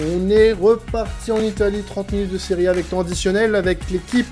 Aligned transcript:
On 0.00 0.30
est 0.30 0.52
reparti 0.52 1.32
en 1.32 1.40
Italie, 1.40 1.82
30 1.82 2.12
minutes 2.12 2.32
de 2.32 2.38
série 2.38 2.66
avec 2.66 2.88
temps 2.88 3.00
additionnel, 3.00 3.54
avec 3.54 3.90
l'équipe 3.90 4.26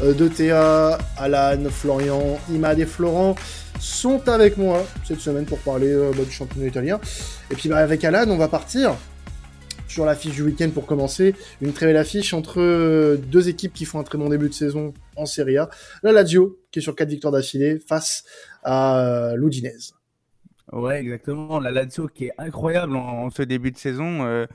euh, 0.00 0.14
de 0.14 0.28
Théa, 0.28 0.98
Alan, 1.18 1.68
Florian, 1.68 2.38
Imad 2.50 2.78
et 2.80 2.86
Florent 2.86 3.34
sont 3.78 4.28
avec 4.28 4.56
moi 4.56 4.82
cette 5.04 5.20
semaine 5.20 5.44
pour 5.44 5.58
parler 5.58 5.92
euh, 5.92 6.10
bah, 6.16 6.24
du 6.24 6.30
championnat 6.30 6.68
italien. 6.68 7.00
Et 7.50 7.54
puis 7.54 7.68
bah, 7.68 7.78
avec 7.78 8.02
Alan, 8.02 8.24
on 8.28 8.38
va 8.38 8.48
partir 8.48 8.96
sur 9.86 10.06
l'affiche 10.06 10.36
du 10.36 10.42
week-end 10.42 10.70
pour 10.72 10.86
commencer. 10.86 11.34
Une 11.60 11.74
très 11.74 11.84
belle 11.84 11.98
affiche 11.98 12.32
entre 12.32 12.60
euh, 12.60 13.16
deux 13.16 13.50
équipes 13.50 13.74
qui 13.74 13.84
font 13.84 14.00
un 14.00 14.04
très 14.04 14.16
bon 14.16 14.30
début 14.30 14.48
de 14.48 14.54
saison 14.54 14.94
en 15.16 15.26
Serie 15.26 15.58
A. 15.58 15.68
La 16.02 16.12
Lazio, 16.12 16.58
qui 16.72 16.78
est 16.78 16.82
sur 16.82 16.96
quatre 16.96 17.10
victoires 17.10 17.32
d'affilée, 17.32 17.78
face 17.78 18.24
à 18.62 19.34
l'Udinese. 19.36 19.94
Ouais, 20.72 20.98
exactement. 20.98 21.60
La 21.60 21.70
Lazio 21.70 22.08
qui 22.08 22.24
est 22.24 22.32
incroyable 22.38 22.96
en, 22.96 23.28
ce 23.28 23.42
début 23.42 23.70
de 23.70 23.76
saison. 23.76 24.46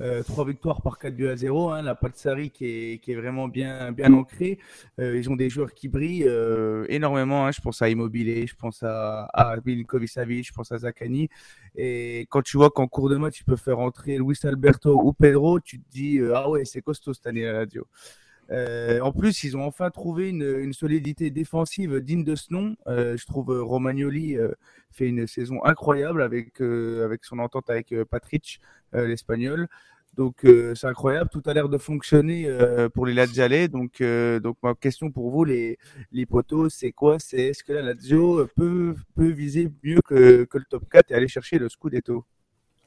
Euh, 0.00 0.22
trois 0.22 0.44
victoires 0.44 0.80
par 0.82 0.98
4 0.98 1.14
buts 1.14 1.28
à 1.28 1.36
0. 1.36 1.70
Hein, 1.70 1.82
la 1.82 1.94
Patsari 1.94 2.50
qui 2.50 2.64
est, 2.66 2.98
qui 3.02 3.12
est 3.12 3.16
vraiment 3.16 3.48
bien, 3.48 3.92
bien 3.92 4.12
ancrée. 4.12 4.58
Euh, 5.00 5.16
ils 5.16 5.28
ont 5.30 5.36
des 5.36 5.50
joueurs 5.50 5.74
qui 5.74 5.88
brillent 5.88 6.28
euh, 6.28 6.86
énormément. 6.88 7.46
Hein. 7.46 7.52
Je 7.52 7.60
pense 7.60 7.82
à 7.82 7.88
Immobilier, 7.88 8.46
je 8.46 8.54
pense 8.54 8.82
à, 8.82 9.24
à 9.34 9.56
Milinkovic 9.64 10.08
Savic, 10.08 10.46
je 10.46 10.52
pense 10.52 10.70
à 10.72 10.78
Zakani. 10.78 11.28
Et 11.74 12.26
quand 12.30 12.42
tu 12.42 12.56
vois 12.56 12.70
qu'en 12.70 12.86
cours 12.86 13.08
de 13.08 13.16
match, 13.16 13.38
tu 13.38 13.44
peux 13.44 13.56
faire 13.56 13.78
entrer 13.80 14.18
Luis 14.18 14.38
Alberto 14.44 15.00
ou 15.02 15.12
Pedro, 15.12 15.60
tu 15.60 15.80
te 15.80 15.90
dis 15.90 16.20
Ah 16.34 16.48
ouais, 16.48 16.64
c'est 16.64 16.82
costaud 16.82 17.12
cette 17.14 17.26
année 17.26 17.44
la 17.44 17.52
Lazio. 17.52 17.86
Euh, 18.50 19.00
en 19.00 19.12
plus, 19.12 19.44
ils 19.44 19.56
ont 19.56 19.64
enfin 19.64 19.90
trouvé 19.90 20.30
une, 20.30 20.72
solidité 20.72 21.30
défensive 21.30 22.00
digne 22.00 22.24
de 22.24 22.34
ce 22.34 22.52
nom. 22.52 22.76
Euh, 22.86 23.16
je 23.16 23.26
trouve 23.26 23.50
euh, 23.50 23.62
Romagnoli 23.62 24.36
fait 24.90 25.06
une 25.06 25.26
saison 25.26 25.62
incroyable 25.64 26.22
avec 26.22 26.60
avec 26.60 27.24
son 27.24 27.38
entente 27.38 27.68
avec 27.70 27.94
Patrick, 28.10 28.60
l'espagnol. 28.92 29.68
Donc 30.16 30.44
c'est 30.74 30.86
incroyable, 30.86 31.30
tout 31.30 31.42
a 31.46 31.54
l'air 31.54 31.68
de 31.68 31.78
fonctionner 31.78 32.48
pour 32.94 33.06
les 33.06 33.14
Laziale. 33.14 33.68
Donc 33.68 34.02
donc 34.02 34.56
ma 34.62 34.74
question 34.74 35.10
pour 35.10 35.30
vous 35.30 35.44
les 35.44 35.78
les 36.10 36.26
potos, 36.26 36.74
c'est 36.74 36.92
quoi? 36.92 37.18
C'est 37.18 37.48
est-ce 37.48 37.62
que 37.62 37.72
la 37.72 37.82
Lazio 37.82 38.48
peut 38.56 38.94
peut 39.14 39.30
viser 39.30 39.70
mieux 39.84 40.00
que 40.04 40.44
que 40.44 40.58
le 40.58 40.64
top 40.64 40.88
4 40.90 41.10
et 41.10 41.14
aller 41.14 41.28
chercher 41.28 41.58
le 41.58 41.68
Scudetto? 41.68 42.24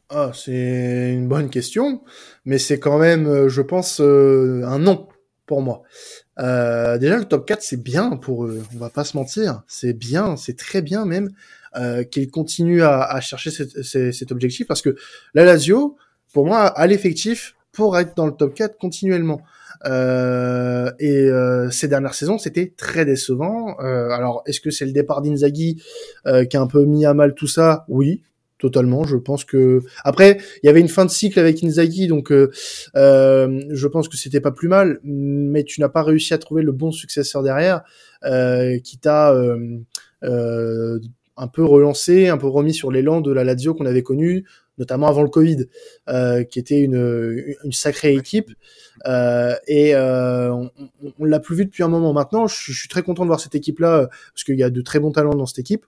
Ah, 0.09 0.31
c'est 0.33 1.14
une 1.14 1.30
bonne 1.30 1.49
question, 1.49 2.03
mais 2.43 2.58
c'est 2.58 2.80
quand 2.80 2.99
même, 2.99 3.47
je 3.47 3.61
pense, 3.61 4.02
un 4.02 4.80
non 4.80 5.08
pour 5.52 5.61
moi. 5.61 5.81
Euh, 6.39 6.97
déjà, 6.97 7.17
le 7.17 7.25
top 7.25 7.45
4, 7.45 7.61
c'est 7.61 7.83
bien 7.83 8.11
pour 8.11 8.45
eux. 8.45 8.63
On 8.73 8.77
va 8.77 8.89
pas 8.89 9.03
se 9.03 9.17
mentir. 9.17 9.63
C'est 9.67 9.91
bien, 9.91 10.38
c'est 10.38 10.55
très 10.55 10.81
bien 10.81 11.03
même 11.03 11.30
euh, 11.75 12.05
qu'ils 12.05 12.31
continuent 12.31 12.83
à, 12.83 13.19
chercher 13.19 13.52
cet, 13.52 14.31
objectif 14.31 14.66
parce 14.66 14.81
que 14.81 14.95
la 15.33 15.43
Lazio, 15.43 15.97
pour 16.31 16.45
moi, 16.45 16.67
a 16.67 16.88
l'effectif 16.88 17.55
pour 17.73 17.99
être 17.99 18.16
dans 18.16 18.27
le 18.27 18.31
top 18.31 18.53
4 18.53 18.77
continuellement. 18.77 19.41
Euh, 19.83 20.89
et 20.99 21.30
ces 21.69 21.89
dernières 21.89 22.13
saisons, 22.13 22.38
c'était 22.38 22.71
très 22.77 23.03
décevant. 23.03 23.75
Alors, 23.75 24.43
est-ce 24.45 24.61
que 24.61 24.71
c'est 24.71 24.86
le 24.86 24.93
départ 24.93 25.21
d'Inzaghi 25.21 25.83
qui 26.49 26.55
a 26.55 26.61
un 26.61 26.67
peu 26.67 26.86
mis 26.86 27.05
à 27.05 27.13
mal 27.13 27.33
tout 27.33 27.49
ça? 27.49 27.83
Oui, 27.89 28.23
totalement. 28.62 29.04
Je 29.04 29.17
pense 29.17 29.44
que 29.44 29.81
après, 30.04 30.38
il 30.64 30.67
y 30.67 30.70
avait 30.70 30.80
une 30.80 30.88
fin 30.88 31.04
de 31.06 31.09
cycle 31.09 31.40
avec 31.40 31.64
Inzaghi, 31.64 32.08
donc 32.08 32.31
euh, 32.31 32.52
euh, 32.95 33.62
je 33.70 33.88
pense 33.88 34.08
que 34.08 34.16
c'était 34.16 34.40
pas 34.40 34.52
plus 34.52 34.70
mal. 34.70 35.00
Mais 35.04 35.64
tu 35.64 35.81
n'as 35.81 35.90
pas 35.90 36.04
réussi 36.04 36.34
à 36.34 36.38
trouver 36.38 36.62
le 36.62 36.72
bon 36.72 36.92
successeur 36.92 37.44
derrière, 37.44 37.82
euh, 38.23 38.80
qui 38.80 39.00
t'a 39.00 39.34
euh, 39.34 39.80
euh, 40.23 41.00
un 41.36 41.48
peu 41.48 41.66
relancé, 41.66 42.28
un 42.30 42.38
peu 42.38 42.48
remis 42.48 42.73
sur 42.73 42.92
l'élan 42.92 43.20
de 43.20 43.32
la 43.32 43.44
Lazio 43.44 43.73
qu'on 43.73 43.88
avait 43.88 44.04
connue, 44.04 44.45
notamment 44.78 45.08
avant 45.08 45.23
le 45.23 45.30
Covid, 45.30 45.66
euh, 46.09 46.44
qui 46.44 46.59
était 46.59 46.82
une, 46.82 47.56
une 47.64 47.72
sacrée 47.72 48.14
équipe. 48.14 48.52
et 49.67 49.95
on, 49.95 50.70
on 51.20 51.26
l'a 51.26 51.39
plus 51.39 51.55
vu 51.55 51.66
depuis 51.66 51.83
un 51.83 51.88
moment. 51.88 52.14
Maintenant, 52.14 52.45
je, 52.45 52.71
je 52.71 52.80
suis 52.80 52.89
très 52.89 53.02
content 53.02 53.23
de 53.23 53.27
voir 53.27 53.39
cette 53.39 53.55
équipe-là 53.55 54.08
parce 54.33 54.44
qu'il 54.44 54.60
y 54.60 54.64
a 54.64 54.70
de 54.70 54.82
très 54.82 55.00
bons 55.00 55.11
talents 55.11 55.33
dans 55.36 55.48
cette 55.48 55.60
équipe. 55.60 55.86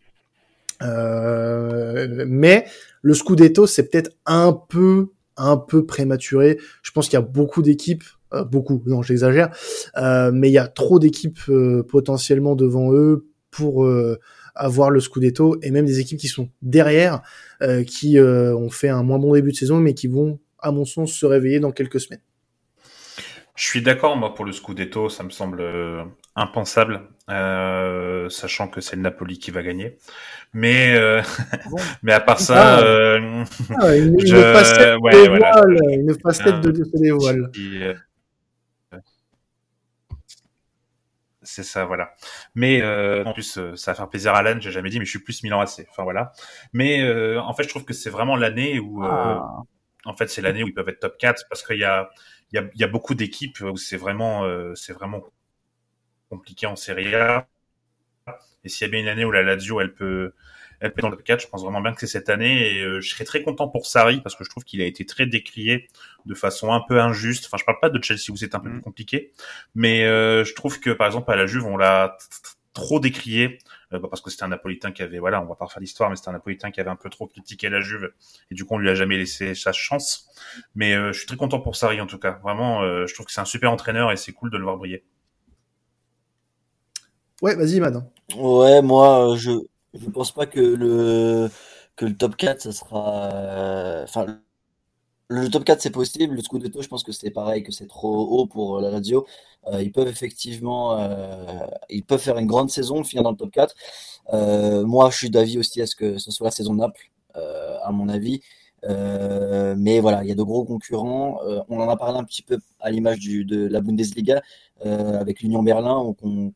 Euh, 0.81 2.25
mais 2.27 2.65
le 3.01 3.13
Scudetto, 3.13 3.67
c'est 3.67 3.89
peut-être 3.89 4.11
un 4.25 4.53
peu, 4.53 5.11
un 5.37 5.57
peu 5.57 5.85
prématuré. 5.85 6.57
Je 6.81 6.91
pense 6.91 7.07
qu'il 7.07 7.13
y 7.13 7.21
a 7.21 7.25
beaucoup 7.25 7.61
d'équipes, 7.61 8.03
euh, 8.33 8.43
beaucoup, 8.43 8.81
non, 8.85 9.01
j'exagère, 9.01 9.55
euh, 9.97 10.31
mais 10.33 10.49
il 10.49 10.53
y 10.53 10.57
a 10.57 10.67
trop 10.67 10.99
d'équipes 10.99 11.39
euh, 11.49 11.83
potentiellement 11.83 12.55
devant 12.55 12.93
eux 12.93 13.27
pour 13.51 13.85
euh, 13.85 14.19
avoir 14.55 14.89
le 14.89 14.99
Scudetto 14.99 15.57
et 15.61 15.71
même 15.71 15.85
des 15.85 15.99
équipes 15.99 16.19
qui 16.19 16.27
sont 16.27 16.49
derrière, 16.61 17.21
qui 17.87 18.19
ont 18.19 18.69
fait 18.69 18.89
un 18.89 19.01
moins 19.01 19.17
bon 19.17 19.33
début 19.33 19.51
de 19.51 19.55
saison, 19.55 19.79
mais 19.79 19.93
qui 19.93 20.07
vont, 20.07 20.39
à 20.59 20.71
mon 20.71 20.85
sens, 20.85 21.11
se 21.13 21.25
réveiller 21.25 21.59
dans 21.59 21.71
quelques 21.71 21.99
semaines. 21.99 22.21
Je 23.55 23.65
suis 23.65 23.81
d'accord, 23.81 24.15
moi, 24.15 24.35
pour 24.35 24.45
le 24.45 24.51
Scudetto, 24.51 25.09
ça 25.09 25.23
me 25.23 25.29
semble 25.29 25.63
impensable, 26.35 27.01
euh, 27.29 28.29
sachant 28.29 28.67
que 28.67 28.81
c'est 28.81 28.95
le 28.95 29.01
Napoli 29.01 29.39
qui 29.39 29.51
va 29.51 29.61
gagner. 29.63 29.97
Mais, 30.53 30.95
euh, 30.95 31.21
bon. 31.69 31.77
mais 32.03 32.13
à 32.13 32.19
part 32.19 32.39
ça, 32.39 32.77
ah, 32.77 32.83
euh, 32.83 33.43
ah, 33.79 33.95
une, 33.95 34.19
je... 34.19 34.35
une 34.35 34.41
facette 34.41 34.99
ouais, 35.01 35.27
voilà. 35.27 35.51
voile, 35.51 35.77
une 35.91 36.19
facette 36.19 36.61
de, 36.61 36.71
de 36.71 36.83
des 36.93 37.11
voiles. 37.11 37.49
Euh, 37.57 37.93
c'est 41.41 41.63
ça, 41.63 41.85
voilà. 41.85 42.13
Mais 42.55 42.81
euh, 42.81 43.23
en 43.25 43.33
plus, 43.33 43.59
ça 43.75 43.91
va 43.91 43.95
faire 43.95 44.09
plaisir 44.09 44.33
à 44.33 44.39
Alan, 44.39 44.59
j'ai 44.59 44.71
jamais 44.71 44.89
dit, 44.89 44.99
mais 44.99 45.05
je 45.05 45.11
suis 45.11 45.19
plus 45.19 45.43
Milan 45.43 45.61
AC. 45.61 45.85
Enfin 45.89 46.03
voilà. 46.03 46.31
Mais 46.71 47.07
en 47.37 47.53
fait, 47.53 47.63
je 47.63 47.69
trouve 47.69 47.85
que 47.85 47.93
c'est 47.93 48.09
vraiment 48.09 48.35
l'année 48.35 48.79
où, 48.79 49.03
ah. 49.03 49.61
en 50.05 50.13
fait, 50.13 50.29
c'est 50.29 50.41
l'année 50.41 50.63
où 50.63 50.67
ils 50.67 50.73
peuvent 50.73 50.89
être 50.89 50.99
top 50.99 51.17
4 51.17 51.45
parce 51.49 51.63
qu'il 51.63 51.79
y 51.79 51.83
a 51.83 52.09
il 52.53 52.57
y 52.57 52.59
a, 52.59 52.69
y 52.75 52.83
a, 52.83 52.87
beaucoup 52.87 53.15
d'équipes 53.15 53.59
où 53.61 53.77
c'est 53.77 53.97
vraiment, 53.97 54.43
euh, 54.45 54.75
c'est 54.75 54.93
vraiment 54.93 55.23
compliqué 56.37 56.65
en 56.65 56.75
Serie 56.75 57.13
A. 57.15 57.47
Et 58.63 58.69
s'il 58.69 58.87
y 58.87 58.89
a 58.89 58.91
bien 58.91 59.01
une 59.01 59.07
année 59.07 59.25
où 59.25 59.31
la 59.31 59.43
Lazio, 59.43 59.81
elle 59.81 59.93
peut, 59.93 60.33
elle 60.79 60.93
peut 60.93 60.99
être 60.99 61.03
dans 61.03 61.09
le 61.09 61.17
top 61.17 61.25
4, 61.25 61.41
je 61.41 61.47
pense 61.47 61.63
vraiment 61.63 61.81
bien 61.81 61.93
que 61.93 61.99
c'est 61.99 62.07
cette 62.07 62.29
année. 62.29 62.75
Et 62.75 62.81
euh, 62.81 63.01
je 63.01 63.09
serais 63.09 63.25
très 63.25 63.43
content 63.43 63.67
pour 63.67 63.85
Sarri 63.85 64.21
parce 64.21 64.35
que 64.35 64.43
je 64.43 64.49
trouve 64.49 64.63
qu'il 64.63 64.81
a 64.81 64.85
été 64.85 65.05
très 65.05 65.25
décrié 65.25 65.89
de 66.25 66.33
façon 66.33 66.71
un 66.73 66.79
peu 66.79 66.99
injuste. 66.99 67.45
Enfin, 67.47 67.57
je 67.59 67.65
parle 67.65 67.79
pas 67.81 67.89
de 67.89 68.01
Chelsea 68.03 68.31
où 68.31 68.37
c'est 68.37 68.55
un 68.55 68.59
peu 68.59 68.69
plus 68.69 68.81
compliqué, 68.81 69.33
mais 69.75 70.05
euh, 70.05 70.43
je 70.45 70.53
trouve 70.53 70.79
que 70.79 70.91
par 70.91 71.07
exemple 71.07 71.31
à 71.31 71.35
la 71.35 71.45
Juve, 71.45 71.65
on 71.65 71.77
l'a 71.77 72.17
trop 72.73 72.99
décrié 72.99 73.59
euh, 73.93 73.99
parce 73.99 74.21
que 74.21 74.29
c'était 74.29 74.43
un 74.43 74.49
Napolitain 74.49 74.91
qui 74.91 75.03
avait, 75.03 75.19
voilà, 75.19 75.41
on 75.41 75.45
va 75.45 75.55
pas 75.55 75.65
refaire 75.65 75.79
l'histoire, 75.79 76.09
mais 76.09 76.15
c'était 76.15 76.29
un 76.29 76.33
Napolitain 76.33 76.71
qui 76.71 76.81
avait 76.81 76.89
un 76.89 76.95
peu 76.95 77.09
trop 77.09 77.27
critiqué 77.27 77.69
la 77.69 77.79
Juve 77.79 78.11
et 78.51 78.55
du 78.55 78.65
coup 78.65 78.75
on 78.75 78.79
lui 78.79 78.89
a 78.89 78.95
jamais 78.95 79.17
laissé 79.17 79.55
sa 79.55 79.71
chance. 79.71 80.29
Mais 80.75 80.95
euh, 80.95 81.13
je 81.13 81.19
suis 81.19 81.27
très 81.27 81.37
content 81.37 81.59
pour 81.59 81.75
Sarri 81.75 82.01
en 82.01 82.07
tout 82.07 82.19
cas. 82.19 82.39
Vraiment, 82.43 82.81
euh, 82.81 83.05
je 83.07 83.13
trouve 83.13 83.27
que 83.27 83.31
c'est 83.31 83.41
un 83.41 83.45
super 83.45 83.71
entraîneur 83.71 84.11
et 84.11 84.17
c'est 84.17 84.33
cool 84.33 84.49
de 84.49 84.57
le 84.57 84.63
voir 84.63 84.77
briller. 84.77 85.03
Ouais, 87.43 87.55
vas-y, 87.55 87.81
Mad. 87.81 88.09
Ouais, 88.37 88.81
moi, 88.81 89.35
je 89.35 89.51
je 89.93 90.09
pense 90.09 90.31
pas 90.31 90.45
que 90.45 90.61
le 90.61 91.49
top 92.17 92.37
4 92.37 92.61
ça 92.61 92.71
sera 92.71 93.29
enfin 94.03 94.39
le 95.27 95.49
top 95.49 95.65
4 95.65 95.81
c'est 95.81 95.89
possible, 95.91 96.35
le 96.35 96.41
Scudetto 96.41 96.81
je 96.81 96.87
pense 96.87 97.03
que 97.03 97.11
c'est 97.11 97.31
pareil, 97.31 97.63
que 97.63 97.73
c'est 97.73 97.87
trop 97.87 98.15
haut 98.29 98.47
pour 98.47 98.79
la 98.79 98.91
Lazio. 98.91 99.25
Euh, 99.67 99.81
ils 99.81 99.91
peuvent 99.91 100.07
effectivement, 100.07 100.97
euh, 100.99 101.65
ils 101.89 102.03
peuvent 102.05 102.21
faire 102.21 102.37
une 102.37 102.47
grande 102.47 102.69
saison, 102.69 103.03
finir 103.03 103.23
dans 103.23 103.31
le 103.31 103.37
top 103.37 103.51
4. 103.51 103.75
Euh, 104.33 104.85
moi 104.85 105.09
je 105.11 105.17
suis 105.17 105.29
d'avis 105.29 105.57
aussi 105.59 105.81
à 105.81 105.87
ce 105.87 105.95
que 105.97 106.17
ce 106.19 106.31
soit 106.31 106.47
la 106.47 106.51
saison 106.51 106.75
Naples, 106.75 107.11
euh, 107.35 107.77
à 107.83 107.91
mon 107.91 108.07
avis. 108.09 108.41
Euh, 108.85 109.75
mais 109.77 109.99
voilà, 109.99 110.23
il 110.23 110.29
y 110.29 110.31
a 110.31 110.35
de 110.35 110.43
gros 110.43 110.63
concurrents. 110.65 111.39
on 111.69 111.79
en 111.81 111.89
a 111.89 111.97
parlé 111.97 112.17
un 112.19 112.23
petit 112.23 112.41
peu 112.43 112.59
à 112.79 112.89
l'image 112.89 113.19
de 113.19 113.67
la 113.67 113.81
Bundesliga 113.81 114.41
avec 114.83 115.41
l'Union 115.41 115.63
Berlin, 115.63 116.13
qu'on 116.17 116.53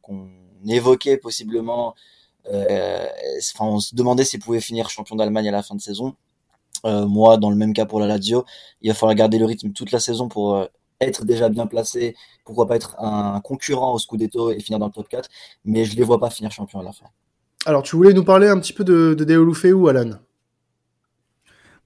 qu 0.65 0.71
évoquait 0.71 1.17
possiblement. 1.17 1.95
Enfin, 2.45 3.65
on 3.65 3.79
se 3.79 3.93
demandait 3.93 4.23
s'ils 4.23 4.39
pouvaient 4.39 4.61
finir 4.61 4.89
champion 4.89 5.15
d'Allemagne 5.15 5.49
à 5.49 5.51
la 5.51 5.63
fin 5.63 5.75
de 5.75 5.81
saison. 5.81 6.15
Euh, 6.85 7.05
moi, 7.05 7.37
dans 7.37 7.49
le 7.49 7.55
même 7.55 7.73
cas 7.73 7.85
pour 7.85 7.99
la 7.99 8.07
Lazio, 8.07 8.45
il 8.81 8.89
va 8.89 8.93
falloir 8.93 9.15
garder 9.15 9.39
le 9.39 9.45
rythme 9.45 9.71
toute 9.71 9.91
la 9.91 9.99
saison 9.99 10.27
pour 10.27 10.55
euh, 10.55 10.65
être 11.01 11.25
déjà 11.25 11.49
bien 11.49 11.67
placé, 11.67 12.15
pourquoi 12.45 12.67
pas 12.67 12.75
être 12.75 12.95
un 12.99 13.39
concurrent 13.41 13.93
au 13.93 13.99
Scudetto 13.99 14.51
et 14.51 14.59
finir 14.59 14.79
dans 14.79 14.87
le 14.87 14.91
top 14.91 15.07
4, 15.09 15.29
mais 15.65 15.85
je 15.85 15.95
les 15.95 16.03
vois 16.03 16.19
pas 16.19 16.29
finir 16.29 16.51
champion 16.51 16.79
à 16.79 16.83
la 16.83 16.91
fin. 16.91 17.05
Alors, 17.65 17.83
tu 17.83 17.95
voulais 17.95 18.13
nous 18.13 18.23
parler 18.23 18.47
un 18.47 18.59
petit 18.59 18.73
peu 18.73 18.83
de, 18.83 19.15
de 19.17 19.23
Deulofeu, 19.23 19.87
Alan? 19.87 20.11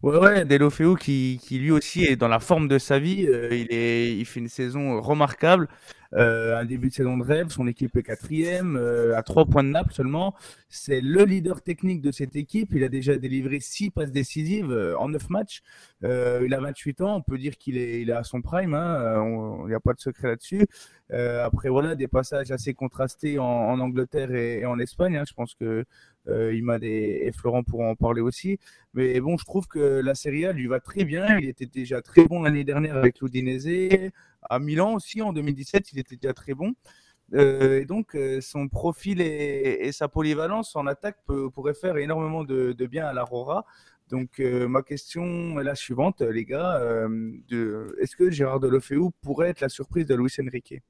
Ouais, 0.04 0.18
ouais, 0.18 0.46
Delofeu 0.46 0.96
qui, 0.96 1.40
qui 1.44 1.60
lui 1.60 1.72
aussi 1.72 2.04
est 2.04 2.16
dans 2.16 2.28
la 2.28 2.40
forme 2.40 2.68
de 2.68 2.80
sa 2.80 2.98
vie. 2.98 3.28
Euh, 3.28 3.50
il, 3.52 3.68
est, 3.70 4.18
il 4.18 4.26
fait 4.26 4.40
une 4.40 4.50
saison 4.50 5.00
remarquable 5.00 5.68
un 6.14 6.66
début 6.66 6.90
de 6.90 6.94
saison 6.94 7.18
de 7.18 7.24
rêve. 7.24 7.50
Son 7.50 7.68
équipe 7.68 7.96
est 7.96 8.04
quatrième, 8.04 8.76
à 9.16 9.24
trois 9.24 9.46
points 9.46 9.64
de 9.64 9.70
Naples 9.70 9.94
seulement. 9.94 10.36
C'est 10.70 11.02
le 11.02 11.24
leader 11.24 11.62
technique 11.62 12.02
de 12.02 12.12
cette 12.12 12.36
équipe. 12.36 12.70
Il 12.74 12.84
a 12.84 12.90
déjà 12.90 13.16
délivré 13.18 13.60
six 13.60 13.90
passes 13.90 14.12
décisives 14.12 14.72
en 15.00 15.10
neuf 15.10 15.30
matchs. 15.30 15.62
il 16.04 16.54
a 16.54 16.60
28 16.60 17.02
ans. 17.02 17.16
On 17.18 17.22
peut 17.22 17.38
dire 17.38 17.58
qu'il 17.58 17.78
est, 17.78 18.02
il 18.02 18.10
est 18.10 18.14
à 18.14 18.24
son 18.24 18.42
prime. 18.42 18.74
Hein. 18.74 19.24
Il 19.64 19.68
n'y 19.68 19.74
a 19.74 19.80
pas 19.80 19.94
de 19.94 20.00
secret 20.00 20.30
là-dessus. 20.30 20.68
après, 21.12 21.70
voilà, 21.70 21.96
des 21.96 22.08
passages 22.08 22.52
assez 22.52 22.74
contrastés 22.74 23.40
en, 23.40 23.80
Angleterre 23.80 24.34
et, 24.34 24.66
en 24.66 24.80
Espagne. 24.80 25.18
Hein. 25.18 25.24
Je 25.28 25.34
pense 25.34 25.56
que 25.56 25.86
euh, 26.28 26.54
Imad 26.54 26.84
et, 26.84 27.26
et, 27.26 27.32
Florent 27.32 27.64
pourront 27.64 27.90
en 27.90 27.96
parler 27.96 28.22
aussi. 28.22 28.60
Mais 28.94 29.20
bon, 29.20 29.38
je 29.38 29.46
trouve 29.46 29.68
que 29.68 29.80
la 29.80 30.16
Serie 30.16 30.46
A 30.46 30.54
lui 30.54 30.68
va 30.68 30.80
très 30.80 31.04
bien. 31.04 31.38
Il 31.40 31.48
était 31.48 31.66
déjà 31.66 32.02
très 32.02 32.26
bon 32.26 32.44
l'année 32.44 32.64
dernière 32.64 32.98
avec 32.98 33.20
l'Udinese. 33.22 34.12
À 34.50 34.60
Milan 34.60 34.94
aussi, 34.96 35.22
en 35.22 35.34
2017, 35.34 35.92
il 35.94 36.00
était 36.00 36.16
déjà 36.16 36.34
très 36.34 36.54
bon. 36.54 36.74
Euh, 37.34 37.80
et 37.80 37.86
donc, 37.86 38.16
euh, 38.16 38.42
son 38.42 38.68
profil 38.68 39.22
et, 39.22 39.92
sa 39.92 40.08
polyvalence 40.08 40.76
en 40.76 40.88
attaque 40.88 41.18
peut, 41.26 41.50
pourraient 41.50 41.74
faire 41.74 41.98
énormément 41.98 42.44
de, 42.44 42.74
bien 42.86 43.06
à 43.06 43.14
l'Aurora. 43.14 43.66
Donc, 44.10 44.40
ma 44.40 44.82
question 44.82 45.58
est 45.60 45.64
la 45.64 45.76
suivante, 45.76 46.22
les 46.22 46.44
gars. 46.44 46.82
Est-ce 48.02 48.16
que 48.18 48.30
Gérard 48.30 48.60
Delofeu 48.60 49.00
pourrait 49.22 49.50
être 49.50 49.62
la 49.62 49.70
surprise 49.70 50.06
de 50.06 50.16
Luis 50.16 50.36
Enrique? 50.46 50.82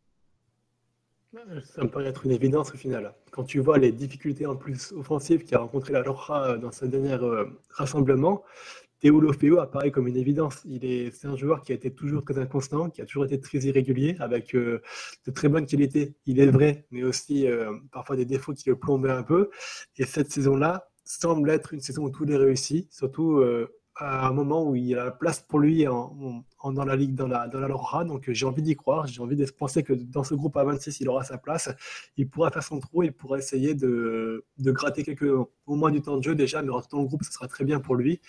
Ça 1.63 1.83
me 1.83 1.87
paraît 1.87 2.07
être 2.07 2.25
une 2.25 2.33
évidence 2.33 2.73
au 2.73 2.77
final. 2.77 3.13
Quand 3.31 3.45
tu 3.45 3.59
vois 3.59 3.77
les 3.77 3.93
difficultés 3.93 4.45
en 4.45 4.57
plus 4.57 4.91
offensives 4.91 5.45
qu'a 5.45 5.59
rencontré 5.59 5.93
la 5.93 6.01
euh, 6.01 6.57
dans 6.57 6.73
ce 6.73 6.83
dernier 6.83 7.13
euh, 7.13 7.45
rassemblement, 7.69 8.43
Théo 9.01 9.19
Lofeo 9.19 9.59
apparaît 9.59 9.91
comme 9.91 10.07
une 10.07 10.15
évidence. 10.15 10.61
Il 10.65 10.85
est, 10.85 11.11
c'est 11.11 11.27
un 11.27 11.35
joueur 11.35 11.61
qui 11.61 11.73
a 11.73 11.75
été 11.75 11.91
toujours 11.93 12.23
très 12.23 12.37
inconstant, 12.39 12.89
qui 12.89 13.01
a 13.01 13.05
toujours 13.05 13.25
été 13.25 13.39
très 13.39 13.57
irrégulier, 13.59 14.15
avec 14.19 14.55
euh, 14.55 14.81
de 15.25 15.31
très 15.31 15.49
bonnes 15.49 15.65
qualités. 15.65 16.15
Il 16.25 16.39
est 16.39 16.47
vrai, 16.47 16.85
mais 16.91 17.03
aussi 17.03 17.47
parfois 17.91 18.15
des 18.15 18.25
défauts 18.25 18.53
qui 18.53 18.69
le 18.69 18.77
plombaient 18.77 19.11
un 19.11 19.23
peu. 19.23 19.49
Et 19.97 20.05
cette 20.05 20.31
saison-là 20.31 20.87
semble 21.03 21.49
être 21.49 21.73
une 21.73 21.81
saison 21.81 22.03
où 22.03 22.09
tout 22.09 22.29
est 22.31 22.37
réussi, 22.37 22.87
surtout 22.91 23.43
à 23.95 24.27
un 24.27 24.31
moment 24.31 24.67
où 24.67 24.75
il 24.75 24.85
y 24.85 24.95
a 24.95 25.05
la 25.05 25.11
place 25.11 25.41
pour 25.41 25.59
lui 25.59 25.87
en, 25.87 26.43
dans 26.63 26.85
la 26.85 26.95
ligue, 26.95 27.15
dans 27.15 27.27
la, 27.27 27.47
dans 27.47 27.59
la. 27.59 27.67
Donc 28.03 28.29
j'ai 28.31 28.45
envie 28.45 28.61
d'y 28.61 28.75
croire. 28.75 29.07
J'ai 29.07 29.21
envie 29.21 29.35
de 29.35 29.45
penser 29.51 29.83
que 29.83 29.93
dans 29.93 30.23
ce 30.23 30.33
groupe 30.33 30.57
à 30.57 30.63
26, 30.63 31.01
il 31.01 31.09
aura 31.09 31.23
sa 31.23 31.37
place. 31.37 31.69
Il 32.17 32.29
pourra 32.29 32.51
faire 32.51 32.63
son 32.63 32.79
trou. 32.79 33.03
Il 33.03 33.13
pourra 33.13 33.37
essayer 33.37 33.75
de, 33.75 34.45
de 34.57 34.71
gratter 34.71 35.03
quelques, 35.03 35.23
au 35.23 35.75
moins 35.75 35.91
du 35.91 36.01
temps 36.01 36.17
de 36.17 36.23
jeu 36.23 36.35
déjà. 36.35 36.61
Mais 36.61 36.69
dans 36.69 37.01
le 37.01 37.07
groupe, 37.07 37.23
ce 37.23 37.31
sera 37.31 37.47
très 37.47 37.63
bien 37.63 37.79
pour 37.79 37.95
lui 37.95 38.21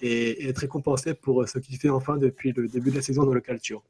et, 0.00 0.48
être 0.48 0.58
récompensé 0.58 1.14
pour 1.14 1.48
ce 1.48 1.58
qu'il 1.58 1.76
fait 1.78 1.90
enfin 1.90 2.16
depuis 2.16 2.52
le 2.52 2.68
début 2.68 2.90
de 2.90 2.96
la 2.96 3.02
saison 3.02 3.24
dans 3.24 3.34
le 3.34 3.40
Calcio. 3.40 3.82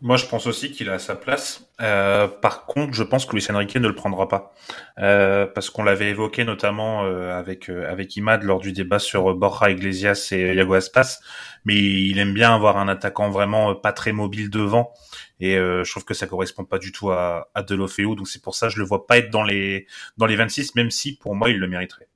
Moi, 0.00 0.16
je 0.16 0.26
pense 0.26 0.46
aussi 0.46 0.70
qu'il 0.70 0.90
a 0.90 1.00
sa 1.00 1.16
place. 1.16 1.68
Euh, 1.80 2.28
par 2.28 2.66
contre, 2.66 2.94
je 2.94 3.02
pense 3.02 3.26
que 3.26 3.34
Luis 3.34 3.44
Enrique 3.50 3.74
ne 3.74 3.88
le 3.88 3.96
prendra 3.96 4.28
pas, 4.28 4.54
euh, 5.00 5.44
parce 5.46 5.70
qu'on 5.70 5.82
l'avait 5.82 6.10
évoqué 6.10 6.44
notamment 6.44 7.04
euh, 7.04 7.36
avec 7.36 7.68
euh, 7.68 7.90
avec 7.90 8.14
Imad 8.14 8.44
lors 8.44 8.60
du 8.60 8.70
débat 8.70 9.00
sur 9.00 9.34
Borja 9.34 9.70
Iglesias 9.70 10.28
et 10.30 10.54
Iago 10.54 10.74
Aspas. 10.74 11.18
Mais 11.64 11.74
il 11.74 12.18
aime 12.20 12.32
bien 12.32 12.54
avoir 12.54 12.76
un 12.76 12.86
attaquant 12.86 13.30
vraiment 13.30 13.74
pas 13.74 13.92
très 13.92 14.12
mobile 14.12 14.50
devant, 14.50 14.92
et 15.40 15.56
je 15.56 15.90
trouve 15.90 16.04
que 16.04 16.14
ça 16.14 16.26
correspond 16.26 16.64
pas 16.64 16.78
du 16.78 16.92
tout 16.92 17.10
à, 17.10 17.50
à 17.54 17.62
Delofeu. 17.62 18.14
Donc 18.14 18.28
c'est 18.28 18.42
pour 18.42 18.54
ça 18.54 18.68
que 18.68 18.74
je 18.74 18.78
le 18.78 18.84
vois 18.86 19.06
pas 19.06 19.18
être 19.18 19.30
dans 19.30 19.42
les 19.42 19.86
dans 20.16 20.26
les 20.26 20.36
26, 20.36 20.76
même 20.76 20.90
si 20.90 21.16
pour 21.16 21.34
moi 21.34 21.50
il 21.50 21.58
le 21.58 21.66
mériterait. 21.68 22.07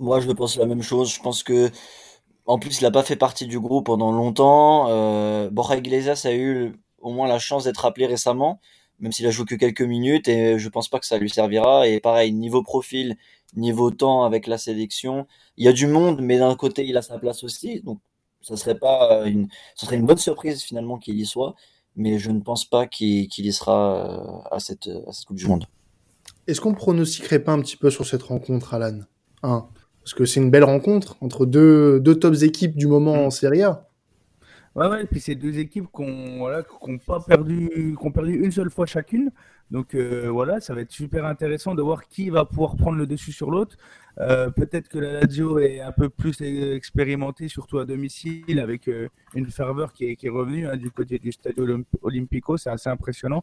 Moi, 0.00 0.20
je 0.20 0.32
pense 0.32 0.56
la 0.56 0.66
même 0.66 0.82
chose. 0.82 1.12
Je 1.14 1.20
pense 1.20 1.42
que 1.42 1.70
en 2.46 2.58
plus, 2.58 2.80
il 2.80 2.84
n'a 2.84 2.90
pas 2.90 3.04
fait 3.04 3.16
partie 3.16 3.46
du 3.46 3.60
groupe 3.60 3.86
pendant 3.86 4.10
longtemps. 4.10 4.86
Euh, 4.88 5.50
Borja 5.50 5.76
Iglesias 5.76 6.22
a 6.24 6.32
eu 6.32 6.74
au 6.98 7.12
moins 7.12 7.28
la 7.28 7.38
chance 7.38 7.64
d'être 7.64 7.84
appelé 7.84 8.06
récemment, 8.06 8.60
même 8.98 9.12
s'il 9.12 9.26
a 9.26 9.30
joué 9.30 9.44
que 9.44 9.54
quelques 9.54 9.82
minutes, 9.82 10.26
et 10.26 10.58
je 10.58 10.68
pense 10.68 10.88
pas 10.88 10.98
que 10.98 11.06
ça 11.06 11.18
lui 11.18 11.30
servira. 11.30 11.86
Et 11.86 12.00
pareil, 12.00 12.32
niveau 12.32 12.62
profil, 12.62 13.16
niveau 13.54 13.90
temps 13.90 14.24
avec 14.24 14.46
la 14.46 14.58
sélection, 14.58 15.26
il 15.58 15.64
y 15.64 15.68
a 15.68 15.72
du 15.72 15.86
monde, 15.86 16.22
mais 16.22 16.38
d'un 16.38 16.56
côté, 16.56 16.86
il 16.86 16.96
a 16.96 17.02
sa 17.02 17.18
place 17.18 17.44
aussi. 17.44 17.82
Donc, 17.82 18.00
ça 18.40 18.56
serait 18.56 18.78
pas 18.78 19.26
une, 19.26 19.48
ça 19.76 19.86
serait 19.86 19.96
une 19.96 20.06
bonne 20.06 20.18
surprise 20.18 20.62
finalement 20.62 20.98
qu'il 20.98 21.20
y 21.20 21.26
soit, 21.26 21.54
mais 21.94 22.18
je 22.18 22.30
ne 22.30 22.40
pense 22.40 22.64
pas 22.64 22.86
qu'il 22.86 23.28
y 23.36 23.52
sera 23.52 24.48
euh, 24.48 24.56
à 24.56 24.60
cette, 24.60 24.88
à 25.06 25.12
cette 25.12 25.26
Coupe 25.26 25.36
du 25.36 25.46
Monde. 25.46 25.66
Est-ce 26.46 26.60
qu'on 26.60 26.74
pronostiquerait 26.74 27.44
pas 27.44 27.52
un 27.52 27.60
petit 27.60 27.76
peu 27.76 27.90
sur 27.90 28.06
cette 28.06 28.22
rencontre, 28.22 28.74
Alan? 28.74 29.00
Hein 29.42 29.68
parce 30.02 30.14
que 30.14 30.24
c'est 30.24 30.40
une 30.40 30.50
belle 30.50 30.64
rencontre 30.64 31.16
entre 31.20 31.46
deux, 31.46 32.00
deux 32.00 32.18
tops 32.18 32.42
équipes 32.42 32.76
du 32.76 32.86
moment 32.86 33.16
mm. 33.16 33.26
en 33.26 33.30
Serie 33.30 33.62
A. 33.62 33.86
Ouais, 34.76 34.86
ouais, 34.86 35.02
et 35.02 35.06
puis 35.06 35.20
c'est 35.20 35.34
deux 35.34 35.58
équipes 35.58 35.86
qui 35.94 36.02
n'ont 36.02 36.38
voilà, 36.38 36.62
pas 37.04 37.18
perdu, 37.20 37.96
qu'on 37.98 38.12
perdu 38.12 38.34
une 38.34 38.52
seule 38.52 38.70
fois 38.70 38.86
chacune. 38.86 39.32
Donc 39.70 39.94
euh, 39.94 40.28
voilà, 40.30 40.60
ça 40.60 40.74
va 40.74 40.80
être 40.80 40.90
super 40.90 41.24
intéressant 41.24 41.74
de 41.74 41.82
voir 41.82 42.08
qui 42.08 42.28
va 42.30 42.44
pouvoir 42.44 42.76
prendre 42.76 42.98
le 42.98 43.06
dessus 43.06 43.32
sur 43.32 43.50
l'autre. 43.50 43.76
Euh, 44.18 44.50
peut-être 44.50 44.88
que 44.88 44.98
la 44.98 45.20
Lazio 45.20 45.58
est 45.58 45.80
un 45.80 45.92
peu 45.92 46.08
plus 46.08 46.40
expérimentée, 46.40 47.48
surtout 47.48 47.78
à 47.78 47.84
domicile, 47.84 48.58
avec 48.60 48.88
euh, 48.88 49.08
une 49.34 49.46
ferveur 49.46 49.92
qui 49.92 50.06
est, 50.06 50.16
qui 50.16 50.26
est 50.26 50.30
revenue 50.30 50.66
hein, 50.66 50.76
du 50.76 50.90
côté 50.90 51.18
du 51.18 51.32
Stadio 51.32 51.66
Olimpico. 52.02 52.56
C'est 52.56 52.70
assez 52.70 52.88
impressionnant. 52.88 53.42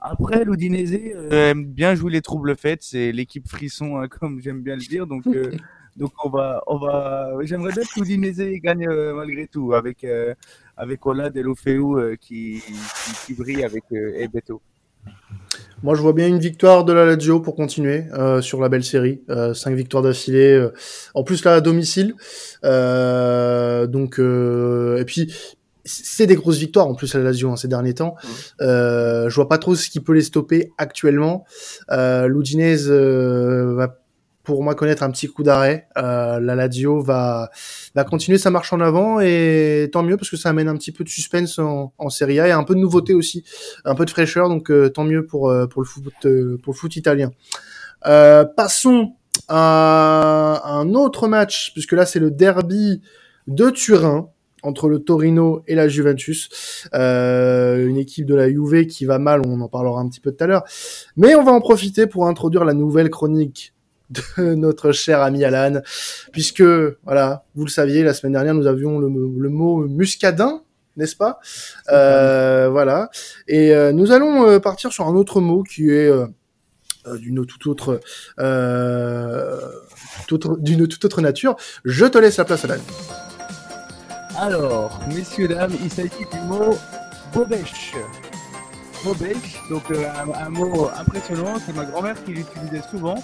Après, 0.00 0.44
l'Udinese 0.44 0.94
aime 1.30 1.64
bien 1.66 1.94
jouer 1.94 2.12
les 2.12 2.22
troubles 2.22 2.56
faits. 2.56 2.82
C'est 2.82 3.12
l'équipe 3.12 3.48
frisson, 3.48 3.98
hein, 3.98 4.08
comme 4.20 4.40
j'aime 4.40 4.62
bien 4.62 4.74
le 4.74 4.82
dire. 4.82 5.06
Donc 5.06 5.24
Donc 5.98 6.12
on 6.24 6.28
va, 6.28 6.62
on 6.68 6.78
va. 6.78 7.30
J'aimerais 7.42 7.72
bien 7.72 7.82
que 7.82 8.00
l'Udinese 8.00 8.60
gagne 8.62 8.86
euh, 8.88 9.14
malgré 9.14 9.48
tout 9.48 9.74
avec 9.74 10.04
euh, 10.04 10.32
avec 10.76 11.04
Ola 11.04 11.28
Delofeu 11.28 11.80
euh, 11.80 12.16
qui, 12.20 12.62
qui, 13.26 13.34
brille 13.34 13.64
avec 13.64 13.82
Ebeto. 13.90 14.62
Moi, 15.82 15.94
je 15.96 16.02
vois 16.02 16.12
bien 16.12 16.28
une 16.28 16.38
victoire 16.38 16.84
de 16.84 16.92
la 16.92 17.04
Lazio 17.04 17.40
pour 17.40 17.54
continuer 17.54 18.04
sur 18.40 18.60
la 18.60 18.68
belle 18.68 18.84
série. 18.84 19.22
cinq 19.54 19.74
victoires 19.74 20.02
d'affilée. 20.02 20.68
en 21.14 21.22
plus, 21.22 21.44
là, 21.44 21.54
à 21.54 21.60
domicile. 21.60 22.14
donc, 22.62 24.18
et 24.18 25.04
puis, 25.06 25.32
c'est 25.84 26.26
des 26.26 26.34
grosses 26.34 26.58
victoires 26.58 26.88
en 26.88 26.94
plus 26.94 27.14
à 27.14 27.18
la 27.18 27.24
Lazio 27.24 27.50
hein, 27.50 27.56
ces 27.56 27.68
derniers 27.68 27.94
temps. 27.94 28.16
Mmh. 28.24 28.64
je 29.28 29.34
vois 29.34 29.48
pas 29.48 29.58
trop 29.58 29.76
ce 29.76 29.88
qui 29.88 30.00
peut 30.00 30.14
les 30.14 30.22
stopper 30.22 30.72
actuellement. 30.78 31.44
Euh, 31.90 32.26
L'Udinese 32.26 32.90
va 32.90 33.96
pour 34.48 34.62
moi 34.64 34.74
connaître 34.74 35.02
un 35.02 35.10
petit 35.10 35.26
coup 35.26 35.42
d'arrêt. 35.42 35.88
Euh, 35.98 36.40
la 36.40 36.54
Lazio 36.54 37.02
va 37.02 37.50
va 37.94 38.04
continuer 38.04 38.38
sa 38.38 38.48
marche 38.48 38.72
en 38.72 38.80
avant 38.80 39.20
et 39.20 39.90
tant 39.92 40.02
mieux 40.02 40.16
parce 40.16 40.30
que 40.30 40.38
ça 40.38 40.48
amène 40.48 40.68
un 40.68 40.76
petit 40.76 40.90
peu 40.90 41.04
de 41.04 41.10
suspense 41.10 41.58
en, 41.58 41.92
en 41.98 42.08
Serie 42.08 42.40
A 42.40 42.48
et 42.48 42.52
un 42.52 42.64
peu 42.64 42.74
de 42.74 42.80
nouveauté 42.80 43.12
aussi, 43.12 43.44
un 43.84 43.94
peu 43.94 44.06
de 44.06 44.10
fraîcheur. 44.10 44.48
Donc 44.48 44.70
euh, 44.70 44.88
tant 44.88 45.04
mieux 45.04 45.26
pour 45.26 45.50
euh, 45.50 45.66
pour 45.66 45.82
le 45.82 45.86
foot 45.86 46.04
euh, 46.24 46.56
pour 46.62 46.72
le 46.72 46.78
foot 46.78 46.96
italien. 46.96 47.30
passons 48.02 49.12
à 49.48 50.62
un 50.64 50.94
autre 50.94 51.28
match 51.28 51.72
puisque 51.74 51.92
là 51.92 52.06
c'est 52.06 52.18
le 52.18 52.30
derby 52.30 53.02
de 53.48 53.68
Turin 53.68 54.30
entre 54.62 54.88
le 54.88 55.00
Torino 55.00 55.62
et 55.66 55.74
la 55.74 55.88
Juventus, 55.88 56.88
euh, 56.94 57.86
une 57.86 57.98
équipe 57.98 58.26
de 58.26 58.34
la 58.34 58.48
Juve 58.48 58.86
qui 58.86 59.04
va 59.04 59.18
mal, 59.18 59.42
on 59.46 59.60
en 59.60 59.68
parlera 59.68 60.00
un 60.00 60.08
petit 60.08 60.20
peu 60.20 60.32
tout 60.32 60.42
à 60.42 60.46
l'heure. 60.46 60.64
Mais 61.16 61.34
on 61.34 61.44
va 61.44 61.52
en 61.52 61.60
profiter 61.60 62.06
pour 62.06 62.26
introduire 62.26 62.64
la 62.64 62.74
nouvelle 62.74 63.10
chronique 63.10 63.74
de 64.10 64.54
notre 64.54 64.92
cher 64.92 65.20
ami 65.22 65.44
Alan, 65.44 65.80
puisque, 66.32 66.62
voilà, 67.04 67.44
vous 67.54 67.64
le 67.64 67.70
saviez, 67.70 68.02
la 68.02 68.14
semaine 68.14 68.32
dernière, 68.32 68.54
nous 68.54 68.66
avions 68.66 68.98
le, 68.98 69.08
mot 69.08 69.86
muscadin, 69.86 70.62
n'est-ce 70.96 71.16
pas? 71.16 71.38
Euh, 71.90 72.68
Voilà. 72.70 73.10
Et 73.46 73.74
euh, 73.74 73.92
nous 73.92 74.12
allons 74.12 74.46
euh, 74.46 74.58
partir 74.58 74.92
sur 74.92 75.06
un 75.06 75.14
autre 75.14 75.40
mot 75.40 75.62
qui 75.62 75.90
est 75.90 76.10
d'une 77.20 77.46
toute 77.46 77.66
autre, 77.66 78.00
nature. 81.20 81.56
Je 81.84 82.04
te 82.06 82.18
laisse 82.18 82.36
la 82.36 82.44
place, 82.44 82.64
Alan. 82.64 82.76
Alors, 84.36 85.00
messieurs, 85.08 85.48
dames, 85.48 85.72
il 85.82 85.90
s'agit 85.90 86.10
du 86.10 86.40
mot 86.46 86.76
bobèche. 87.32 87.94
Bobèche, 89.04 89.62
donc 89.70 89.84
un, 89.90 90.48
mot 90.50 90.90
impressionnant, 90.98 91.54
c'est 91.64 91.74
ma 91.74 91.84
grand-mère 91.84 92.22
qui 92.24 92.32
l'utilisait 92.32 92.82
souvent. 92.90 93.16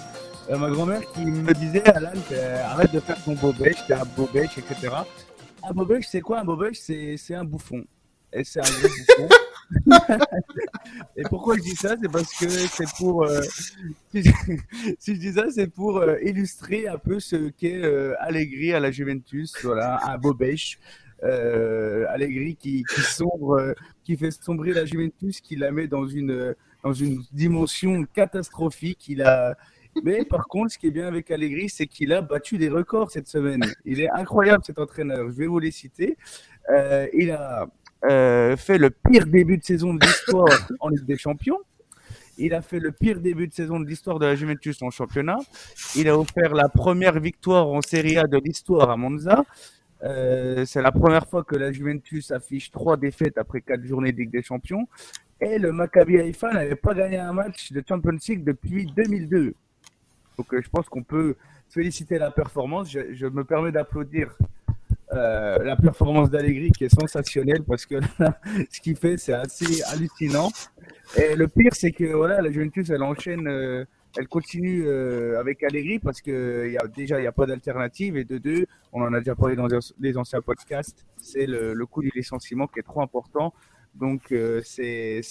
Euh, 0.49 0.57
ma 0.59 0.69
grand-mère 0.69 1.01
qui 1.11 1.25
me 1.25 1.53
disait 1.53 1.83
Alan, 1.89 2.11
arrête 2.65 2.93
de 2.93 2.99
faire 2.99 3.21
ton 3.23 3.33
bobèche, 3.33 3.77
t'es 3.87 3.93
un 3.93 4.05
bobèche, 4.05 4.57
etc. 4.59 4.89
Un 5.63 5.73
bobèche, 5.73 6.05
c'est 6.07 6.21
quoi? 6.21 6.41
Un 6.41 6.45
bobèche 6.45 6.77
C'est 6.77 7.33
un 7.33 7.43
bouffon. 7.43 7.83
Et 8.31 8.43
c'est 8.43 8.59
un 8.59 8.63
gros 8.63 8.87
bouffon. 8.87 9.29
et 11.15 11.23
pourquoi 11.23 11.57
je 11.57 11.61
dis 11.61 11.75
ça? 11.75 11.95
C'est 11.99 12.11
parce 12.11 12.31
que 12.39 12.47
c'est 12.47 12.87
pour. 12.99 13.23
Euh, 13.23 13.41
si, 14.11 14.21
je, 14.21 15.11
dis 15.13 15.33
ça, 15.33 15.45
c'est 15.49 15.67
pour 15.67 15.97
euh, 15.97 16.17
illustrer 16.21 16.87
un 16.87 16.99
peu 16.99 17.19
ce 17.19 17.49
qu'est 17.49 17.81
Allegri 18.19 18.73
à 18.73 18.79
la 18.79 18.91
Juventus. 18.91 19.53
Voilà, 19.63 19.99
un 20.07 20.17
bobèche. 20.19 20.77
Allegri 21.23 22.55
qui, 22.55 22.83
qui 22.83 23.01
sombre, 23.01 23.73
qui 24.03 24.15
fait 24.15 24.29
sombrer 24.29 24.73
la 24.73 24.85
Juventus, 24.85 25.41
qui 25.41 25.55
la 25.55 25.71
met 25.71 25.87
dans 25.87 26.05
une 26.05 26.53
dans 26.83 26.93
une 26.93 27.23
dimension 27.31 28.05
catastrophique. 28.13 29.09
Il 29.09 29.23
a 29.23 29.57
mais 30.03 30.25
par 30.25 30.47
contre, 30.47 30.71
ce 30.71 30.77
qui 30.77 30.87
est 30.87 30.91
bien 30.91 31.07
avec 31.07 31.31
Allegri, 31.31 31.69
c'est 31.69 31.87
qu'il 31.87 32.13
a 32.13 32.21
battu 32.21 32.57
des 32.57 32.69
records 32.69 33.11
cette 33.11 33.27
semaine. 33.27 33.61
Il 33.85 34.01
est 34.01 34.09
incroyable 34.09 34.63
cet 34.65 34.79
entraîneur. 34.79 35.29
Je 35.29 35.35
vais 35.35 35.47
vous 35.47 35.59
les 35.59 35.71
citer. 35.71 36.17
Euh, 36.69 37.07
il 37.13 37.31
a 37.31 37.67
euh, 38.05 38.57
fait 38.57 38.77
le 38.77 38.89
pire 38.89 39.25
début 39.25 39.57
de 39.57 39.63
saison 39.63 39.93
de 39.93 40.05
l'histoire 40.05 40.47
en 40.79 40.89
Ligue 40.89 41.05
des 41.05 41.17
Champions. 41.17 41.59
Il 42.37 42.53
a 42.53 42.61
fait 42.61 42.79
le 42.79 42.91
pire 42.91 43.21
début 43.21 43.47
de 43.47 43.53
saison 43.53 43.79
de 43.79 43.85
l'histoire 43.85 44.19
de 44.19 44.25
la 44.25 44.35
Juventus 44.35 44.81
en 44.81 44.89
championnat. 44.89 45.37
Il 45.95 46.09
a 46.09 46.17
offert 46.17 46.53
la 46.53 46.67
première 46.67 47.19
victoire 47.19 47.67
en 47.67 47.81
Serie 47.81 48.17
A 48.17 48.25
de 48.25 48.37
l'histoire 48.37 48.89
à 48.89 48.97
Monza. 48.97 49.45
Euh, 50.03 50.65
c'est 50.65 50.81
la 50.81 50.91
première 50.91 51.27
fois 51.27 51.43
que 51.43 51.55
la 51.55 51.71
Juventus 51.71 52.31
affiche 52.31 52.69
trois 52.71 52.97
défaites 52.97 53.37
après 53.37 53.61
quatre 53.61 53.85
journées 53.85 54.11
de 54.11 54.17
Ligue 54.17 54.31
des 54.31 54.43
Champions. 54.43 54.87
Et 55.39 55.57
le 55.57 55.71
Maccabi 55.71 56.17
Haïfa 56.17 56.51
n'avait 56.53 56.75
pas 56.75 56.93
gagné 56.93 57.17
un 57.17 57.33
match 57.33 57.71
de 57.71 57.83
Champions 57.87 58.17
League 58.27 58.43
depuis 58.43 58.85
2002. 58.85 59.53
Donc 60.37 60.53
euh, 60.53 60.61
je 60.61 60.69
pense 60.69 60.87
qu'on 60.89 61.03
peut 61.03 61.35
féliciter 61.69 62.17
la 62.17 62.31
performance. 62.31 62.89
Je, 62.89 63.25
me 63.27 63.43
permets 63.43 63.71
d'applaudir 63.71 64.37
euh, 65.13 65.63
la 65.63 65.75
performance 65.75 66.29
d'Allegri 66.29 66.71
qui 66.71 66.85
est 66.85 66.93
sensationnelle 66.93 67.63
parce 67.63 67.85
que 67.85 67.95
ce 68.71 68.81
qu'il 68.81 68.95
fait, 68.95 69.17
c'est 69.17 69.33
assez 69.33 69.83
hallucinant. 69.83 70.49
Et 71.17 71.35
le 71.35 71.47
pire, 71.47 71.73
c'est 71.73 71.91
que 71.91 72.05
voilà, 72.13 72.41
la 72.41 72.51
Juventus, 72.51 72.89
elle 72.89 73.03
enchaîne, 73.03 73.47
euh, 73.47 73.85
elle 74.17 74.27
continue 74.27 74.87
avec 75.37 75.61
Allegri 75.63 75.99
parce 75.99 76.21
que 76.21 76.69
y 76.69 76.77
a, 76.77 76.87
déjà, 76.87 77.17
il 77.19 77.21
n'y 77.21 77.27
a 77.27 77.33
pas 77.33 77.45
d'alternative. 77.45 78.15
Et 78.15 78.23
de 78.23 78.37
deux, 78.37 78.65
on 78.93 79.01
en 79.01 79.13
a 79.13 79.19
déjà 79.19 79.35
parlé 79.35 79.55
dans 79.57 79.67
les 79.99 80.17
anciens 80.17 80.41
podcasts, 80.41 81.05
c'est 81.21 81.45
le 81.45 81.85
coût 81.85 82.01
du 82.01 82.11
licenciement 82.15 82.65
qui 82.67 82.79
est 82.79 82.83
trop 82.83 83.01
important. 83.01 83.53
Donc 83.95 84.31
euh, 84.31 84.61
c'est 84.63 85.21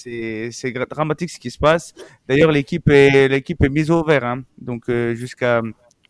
dramatique 0.91 1.31
ce 1.31 1.39
qui 1.39 1.51
se 1.51 1.59
passe. 1.59 1.95
D'ailleurs 2.29 2.51
l'équipe 2.51 2.89
est 2.89 3.29
l'équipe 3.29 3.63
est 3.63 3.69
mise 3.69 3.91
au 3.91 4.03
vert. 4.03 4.25
Hein. 4.25 4.43
Donc 4.59 4.89
euh, 4.89 5.15
jusqu'à 5.15 5.63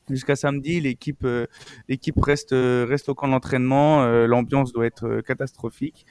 jusqu'à 0.09 0.37
samedi 0.37 0.81
l'équipe 0.81 1.25
euh, 1.25 1.47
l'équipe 1.89 2.21
reste 2.21 2.51
reste 2.53 3.09
au 3.09 3.15
camp 3.15 3.29
d'entraînement. 3.29 4.07
L'ambiance 4.27 4.73
doit 4.73 4.87
être 4.87 5.21
catastrophique. 5.23 6.07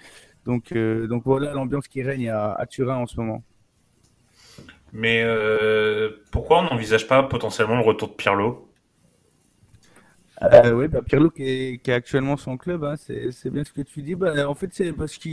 Donc 0.46 0.74
donc 0.74 1.24
voilà 1.26 1.54
l'ambiance 1.54 1.88
qui 1.88 2.04
règne 2.04 2.30
à, 2.30 2.52
à 2.52 2.66
Turin 2.66 2.98
en 2.98 3.08
ce 3.08 3.18
moment. 3.20 3.44
Mais 4.92 5.26
pourquoi 6.32 6.60
on 6.60 6.64
n'envisage 6.64 7.08
pas 7.08 7.24
potentiellement 7.24 7.78
le 7.78 7.84
retour 7.84 8.10
de 8.10 8.14
Pirlo? 8.14 8.73
Euh, 10.44 10.74
oui, 10.74 10.88
bah 10.90 11.02
Pirlo 11.02 11.30
qui 11.30 11.44
est, 11.44 11.82
qui 11.82 11.90
est 11.92 11.94
actuellement 11.94 12.36
son 12.36 12.58
club, 12.58 12.84
hein, 12.84 12.96
c'est, 12.98 13.50
bien 13.50 13.64
ce 13.64 13.72
que 13.72 13.82
tu 13.82 14.02
dis. 14.02 14.16
Bah, 14.16 14.50
en 14.50 14.56
fait, 14.56 14.70
c'est 14.74 14.92
parce 14.92 15.18
que 15.18 15.30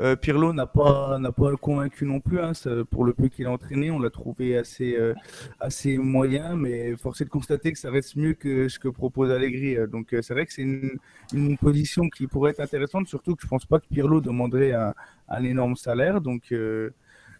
euh, 0.00 0.16
Pirlo 0.16 0.52
n'a 0.52 0.66
pas 0.66 1.18
n'a 1.20 1.30
pas 1.30 1.54
convaincu 1.56 2.04
non 2.06 2.20
plus. 2.20 2.40
Hein, 2.40 2.52
pour 2.90 3.04
le 3.04 3.12
peu 3.12 3.28
qu'il 3.28 3.46
a 3.46 3.52
entraîné, 3.52 3.90
on 3.90 4.00
l'a 4.00 4.10
trouvé 4.10 4.56
assez 4.58 4.96
euh, 4.96 5.14
assez 5.60 5.96
moyen, 5.98 6.56
mais 6.56 6.96
force 6.96 7.20
est 7.20 7.24
de 7.26 7.30
constater 7.30 7.72
que 7.72 7.78
ça 7.78 7.90
reste 7.90 8.16
mieux 8.16 8.34
que 8.34 8.68
ce 8.68 8.78
que 8.80 8.88
propose 8.88 9.30
Allegri. 9.30 9.76
Donc 9.88 10.12
euh, 10.12 10.22
c'est 10.22 10.34
vrai 10.34 10.44
que 10.46 10.52
c'est 10.52 10.62
une, 10.62 10.98
une 11.32 11.56
position 11.56 12.08
qui 12.08 12.26
pourrait 12.26 12.50
être 12.50 12.60
intéressante, 12.60 13.06
surtout 13.06 13.36
que 13.36 13.42
je 13.42 13.48
pense 13.48 13.64
pas 13.64 13.78
que 13.78 13.86
Pirlo 13.86 14.20
demanderait 14.20 14.72
un, 14.72 14.92
un 15.28 15.44
énorme 15.44 15.76
salaire. 15.76 16.20
Donc 16.20 16.50
euh, 16.52 16.90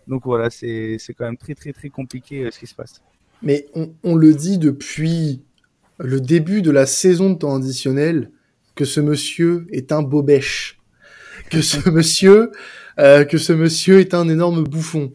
donc 0.06 0.22
voilà, 0.24 0.50
c'est 0.50 0.98
c'est 1.00 1.14
quand 1.14 1.24
même 1.24 1.36
très 1.36 1.54
très 1.54 1.72
très 1.72 1.88
compliqué 1.88 2.48
ce 2.52 2.60
qui 2.60 2.66
se 2.68 2.74
passe. 2.76 3.02
Mais 3.42 3.66
on, 3.74 3.92
on 4.04 4.14
le 4.14 4.34
dit 4.34 4.58
depuis 4.58 5.42
le 5.98 6.20
début 6.20 6.62
de 6.62 6.70
la 6.70 6.86
saison 6.86 7.30
de 7.30 7.38
temps 7.38 7.56
additionnel 7.56 8.30
que 8.74 8.84
ce 8.84 9.00
monsieur 9.00 9.66
est 9.72 9.92
un 9.92 10.02
bobèche, 10.02 10.78
que 11.50 11.62
ce 11.62 11.88
monsieur, 11.90 12.50
euh, 12.98 13.24
que 13.24 13.38
ce 13.38 13.52
monsieur 13.52 14.00
est 14.00 14.14
un 14.14 14.28
énorme 14.28 14.64
bouffon. 14.64 15.12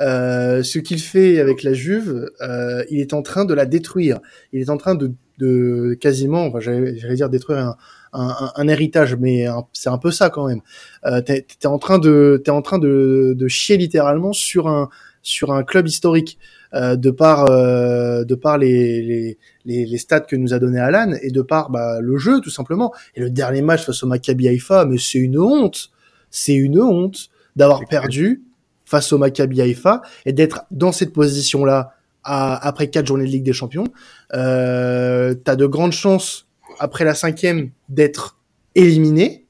Euh, 0.00 0.62
ce 0.62 0.78
qu'il 0.80 1.00
fait 1.00 1.38
avec 1.38 1.62
la 1.62 1.72
Juve, 1.72 2.30
euh, 2.40 2.84
il 2.90 3.00
est 3.00 3.12
en 3.12 3.22
train 3.22 3.44
de 3.44 3.54
la 3.54 3.66
détruire. 3.66 4.20
Il 4.52 4.60
est 4.60 4.70
en 4.70 4.76
train 4.76 4.96
de, 4.96 5.12
de 5.38 5.96
quasiment, 6.00 6.46
enfin, 6.46 6.58
j'allais 6.60 7.14
dire 7.14 7.28
détruire 7.28 7.58
un, 7.58 7.76
un, 8.14 8.52
un 8.56 8.68
héritage, 8.68 9.16
mais 9.16 9.46
c'est 9.72 9.88
un 9.88 9.98
peu 9.98 10.10
ça 10.10 10.30
quand 10.30 10.46
même. 10.48 10.60
Euh, 11.06 11.20
t'es 11.20 11.46
es 11.62 11.66
en 11.66 11.78
train 11.78 11.98
de, 11.98 12.40
t'es 12.44 12.50
en 12.50 12.62
train 12.62 12.78
de, 12.78 13.34
de 13.36 13.48
chier 13.48 13.76
littéralement 13.76 14.32
sur 14.32 14.68
un 14.68 14.88
sur 15.22 15.52
un 15.52 15.64
club 15.64 15.88
historique. 15.88 16.38
Euh, 16.74 16.96
de 16.96 17.12
par 17.12 17.48
euh, 17.50 18.24
de 18.24 18.34
par 18.34 18.58
les, 18.58 19.00
les, 19.00 19.38
les, 19.64 19.86
les, 19.86 19.98
stats 19.98 20.20
que 20.20 20.34
nous 20.34 20.54
a 20.54 20.58
donné 20.58 20.80
Alan 20.80 21.12
et 21.22 21.30
de 21.30 21.40
par 21.40 21.70
bah, 21.70 22.00
le 22.00 22.18
jeu 22.18 22.40
tout 22.40 22.50
simplement. 22.50 22.92
Et 23.14 23.20
le 23.20 23.30
dernier 23.30 23.62
match 23.62 23.84
face 23.84 24.02
au 24.02 24.08
Maccabi 24.08 24.48
Haïfa, 24.48 24.84
mais 24.84 24.98
c'est 24.98 25.18
une 25.18 25.38
honte, 25.38 25.92
c'est 26.30 26.54
une 26.54 26.80
honte 26.80 27.28
d'avoir 27.54 27.86
perdu 27.86 28.42
face 28.84 29.12
au 29.12 29.18
Maccabi 29.18 29.60
Haïfa 29.60 30.02
et 30.26 30.32
d'être 30.32 30.64
dans 30.72 30.90
cette 30.90 31.12
position 31.12 31.64
là 31.64 31.94
après 32.24 32.88
quatre 32.88 33.06
journées 33.06 33.26
de 33.26 33.30
Ligue 33.30 33.44
des 33.44 33.52
Champions. 33.52 33.86
Euh, 34.32 35.34
T'as 35.44 35.54
de 35.54 35.66
grandes 35.66 35.92
chances 35.92 36.48
après 36.80 37.04
la 37.04 37.14
cinquième 37.14 37.70
d'être 37.88 38.40
éliminé 38.74 39.46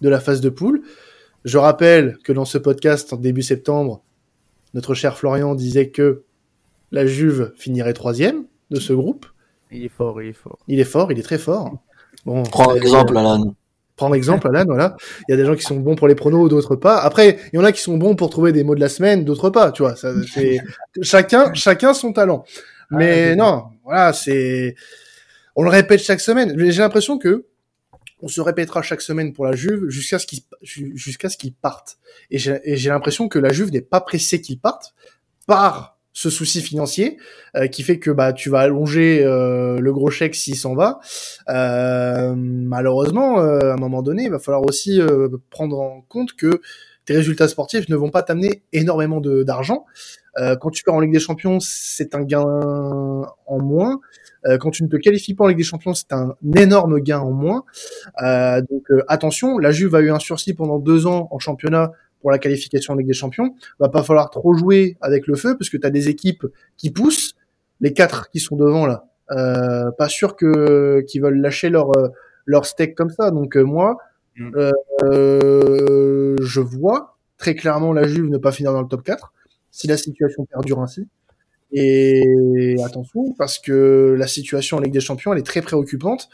de 0.00 0.08
la 0.08 0.18
phase 0.18 0.40
de 0.40 0.48
poule. 0.48 0.82
Je 1.44 1.58
rappelle 1.58 2.18
que 2.24 2.32
dans 2.32 2.44
ce 2.44 2.58
podcast 2.58 3.12
en 3.12 3.18
début 3.18 3.42
septembre, 3.42 4.02
notre 4.74 4.94
cher 4.94 5.16
Florian 5.16 5.54
disait 5.54 5.90
que 5.90 6.24
la 6.96 7.06
Juve 7.06 7.52
finirait 7.56 7.92
troisième 7.92 8.44
de 8.70 8.80
ce 8.80 8.92
groupe. 8.92 9.26
Il 9.70 9.84
est 9.84 9.88
fort, 9.88 10.20
il 10.22 10.28
est 10.28 10.32
fort. 10.32 10.58
Il 10.66 10.80
est 10.80 10.84
fort, 10.84 11.12
il 11.12 11.18
est 11.18 11.22
très 11.22 11.38
fort. 11.38 11.78
Bon, 12.24 12.42
Prends 12.42 12.74
exemple, 12.74 13.16
Alan. 13.16 13.54
Prends 13.96 14.14
exemple, 14.14 14.48
Alan, 14.48 14.64
voilà. 14.66 14.96
Il 15.28 15.32
y 15.32 15.34
a 15.34 15.36
des 15.36 15.44
gens 15.44 15.54
qui 15.54 15.62
sont 15.62 15.76
bons 15.76 15.94
pour 15.94 16.08
les 16.08 16.14
pronos, 16.14 16.48
d'autres 16.48 16.76
pas. 16.76 16.98
Après, 16.98 17.38
il 17.52 17.56
y 17.56 17.58
en 17.58 17.64
a 17.64 17.72
qui 17.72 17.82
sont 17.82 17.98
bons 17.98 18.16
pour 18.16 18.30
trouver 18.30 18.52
des 18.52 18.64
mots 18.64 18.74
de 18.74 18.80
la 18.80 18.88
semaine, 18.88 19.24
d'autres 19.24 19.50
pas, 19.50 19.72
tu 19.72 19.82
vois. 19.82 19.94
Ça, 19.94 20.12
c'est... 20.32 20.60
chacun, 21.02 21.52
chacun 21.52 21.92
son 21.92 22.12
talent. 22.12 22.44
Mais 22.90 23.30
ah, 23.32 23.36
non, 23.36 23.64
voilà, 23.84 24.12
c'est, 24.12 24.74
on 25.54 25.62
le 25.62 25.68
répète 25.68 26.00
chaque 26.00 26.20
semaine. 26.20 26.54
J'ai 26.56 26.80
l'impression 26.80 27.18
que 27.18 27.46
on 28.22 28.28
se 28.28 28.40
répétera 28.40 28.80
chaque 28.80 29.02
semaine 29.02 29.34
pour 29.34 29.44
la 29.44 29.52
Juve 29.52 29.88
jusqu'à 29.88 30.18
ce 30.18 30.26
qu'ils 30.26 30.40
jusqu'à 30.62 31.28
ce 31.28 31.36
qu'ils 31.36 31.52
partent. 31.52 31.98
Et 32.30 32.38
j'ai 32.38 32.88
l'impression 32.88 33.28
que 33.28 33.38
la 33.38 33.52
Juve 33.52 33.70
n'est 33.70 33.82
pas 33.82 34.00
pressée 34.00 34.40
qu'ils 34.40 34.58
partent 34.58 34.94
par 35.46 35.95
ce 36.16 36.30
souci 36.30 36.62
financier 36.62 37.18
euh, 37.56 37.66
qui 37.66 37.82
fait 37.82 37.98
que 37.98 38.10
bah 38.10 38.32
tu 38.32 38.48
vas 38.48 38.60
allonger 38.60 39.22
euh, 39.22 39.78
le 39.78 39.92
gros 39.92 40.08
chèque 40.08 40.34
s'il 40.34 40.56
s'en 40.56 40.74
va. 40.74 40.98
Euh, 41.50 42.32
malheureusement, 42.34 43.38
à 43.38 43.74
un 43.74 43.76
moment 43.76 44.02
donné, 44.02 44.24
il 44.24 44.30
va 44.30 44.38
falloir 44.38 44.64
aussi 44.64 44.98
prendre 45.50 45.78
en 45.78 46.00
compte 46.08 46.32
que 46.32 46.62
tes 47.04 47.14
résultats 47.14 47.48
sportifs 47.48 47.90
ne 47.90 47.96
vont 47.96 48.08
pas 48.08 48.22
t'amener 48.22 48.62
énormément 48.72 49.20
d'argent. 49.20 49.84
quand 50.36 50.70
tu 50.70 50.84
pars 50.84 50.94
en 50.94 51.00
Ligue 51.00 51.12
des 51.12 51.20
Champions, 51.20 51.58
c'est 51.60 52.14
un 52.14 52.22
gain 52.22 52.42
en 52.44 53.58
moins. 53.58 54.00
quand 54.60 54.70
tu 54.70 54.84
ne 54.84 54.88
te 54.88 54.96
qualifies 54.96 55.34
pas 55.34 55.44
en 55.44 55.48
Ligue 55.48 55.58
des 55.58 55.64
Champions, 55.64 55.92
c'est 55.92 56.14
un 56.14 56.34
énorme 56.56 56.98
gain 57.00 57.20
en 57.20 57.30
moins. 57.30 57.64
donc 58.22 58.86
attention, 59.08 59.58
la 59.58 59.70
Juve 59.70 59.94
a 59.94 60.00
eu 60.00 60.10
un 60.10 60.18
sursis 60.18 60.54
pendant 60.54 60.78
deux 60.78 61.06
ans 61.06 61.28
en 61.30 61.38
championnat 61.38 61.92
pour 62.20 62.30
la 62.30 62.38
qualification 62.38 62.94
en 62.94 62.96
Ligue 62.96 63.06
des 63.06 63.12
Champions. 63.12 63.54
Va 63.78 63.88
pas 63.88 64.02
falloir 64.02 64.30
trop 64.30 64.54
jouer 64.54 64.96
avec 65.00 65.26
le 65.26 65.36
feu 65.36 65.56
parce 65.58 65.70
que 65.70 65.76
tu 65.76 65.86
as 65.86 65.90
des 65.90 66.08
équipes 66.08 66.46
qui 66.76 66.90
poussent, 66.90 67.36
les 67.80 67.92
quatre 67.92 68.30
qui 68.30 68.40
sont 68.40 68.56
devant 68.56 68.86
là. 68.86 69.06
Euh, 69.32 69.90
pas 69.98 70.08
sûr 70.08 70.36
que 70.36 71.00
qu'ils 71.08 71.20
veulent 71.20 71.40
lâcher 71.40 71.68
leur 71.68 71.96
euh, 71.96 72.08
leur 72.46 72.64
steak 72.64 72.94
comme 72.94 73.10
ça. 73.10 73.30
Donc 73.30 73.56
euh, 73.56 73.62
moi, 73.62 73.98
mm. 74.36 74.50
euh, 75.04 76.36
je 76.40 76.60
vois 76.60 77.18
très 77.36 77.54
clairement 77.54 77.92
la 77.92 78.06
Juve 78.06 78.30
ne 78.30 78.38
pas 78.38 78.52
finir 78.52 78.72
dans 78.72 78.80
le 78.80 78.88
top 78.88 79.02
4 79.02 79.32
si 79.70 79.86
la 79.86 79.96
situation 79.96 80.46
perdure 80.46 80.80
ainsi. 80.80 81.06
Et 81.72 82.76
attention 82.84 83.34
parce 83.36 83.58
que 83.58 84.14
la 84.16 84.28
situation 84.28 84.78
en 84.78 84.80
Ligue 84.80 84.92
des 84.92 85.00
Champions 85.00 85.32
elle 85.32 85.40
est 85.40 85.46
très 85.46 85.62
préoccupante 85.62 86.28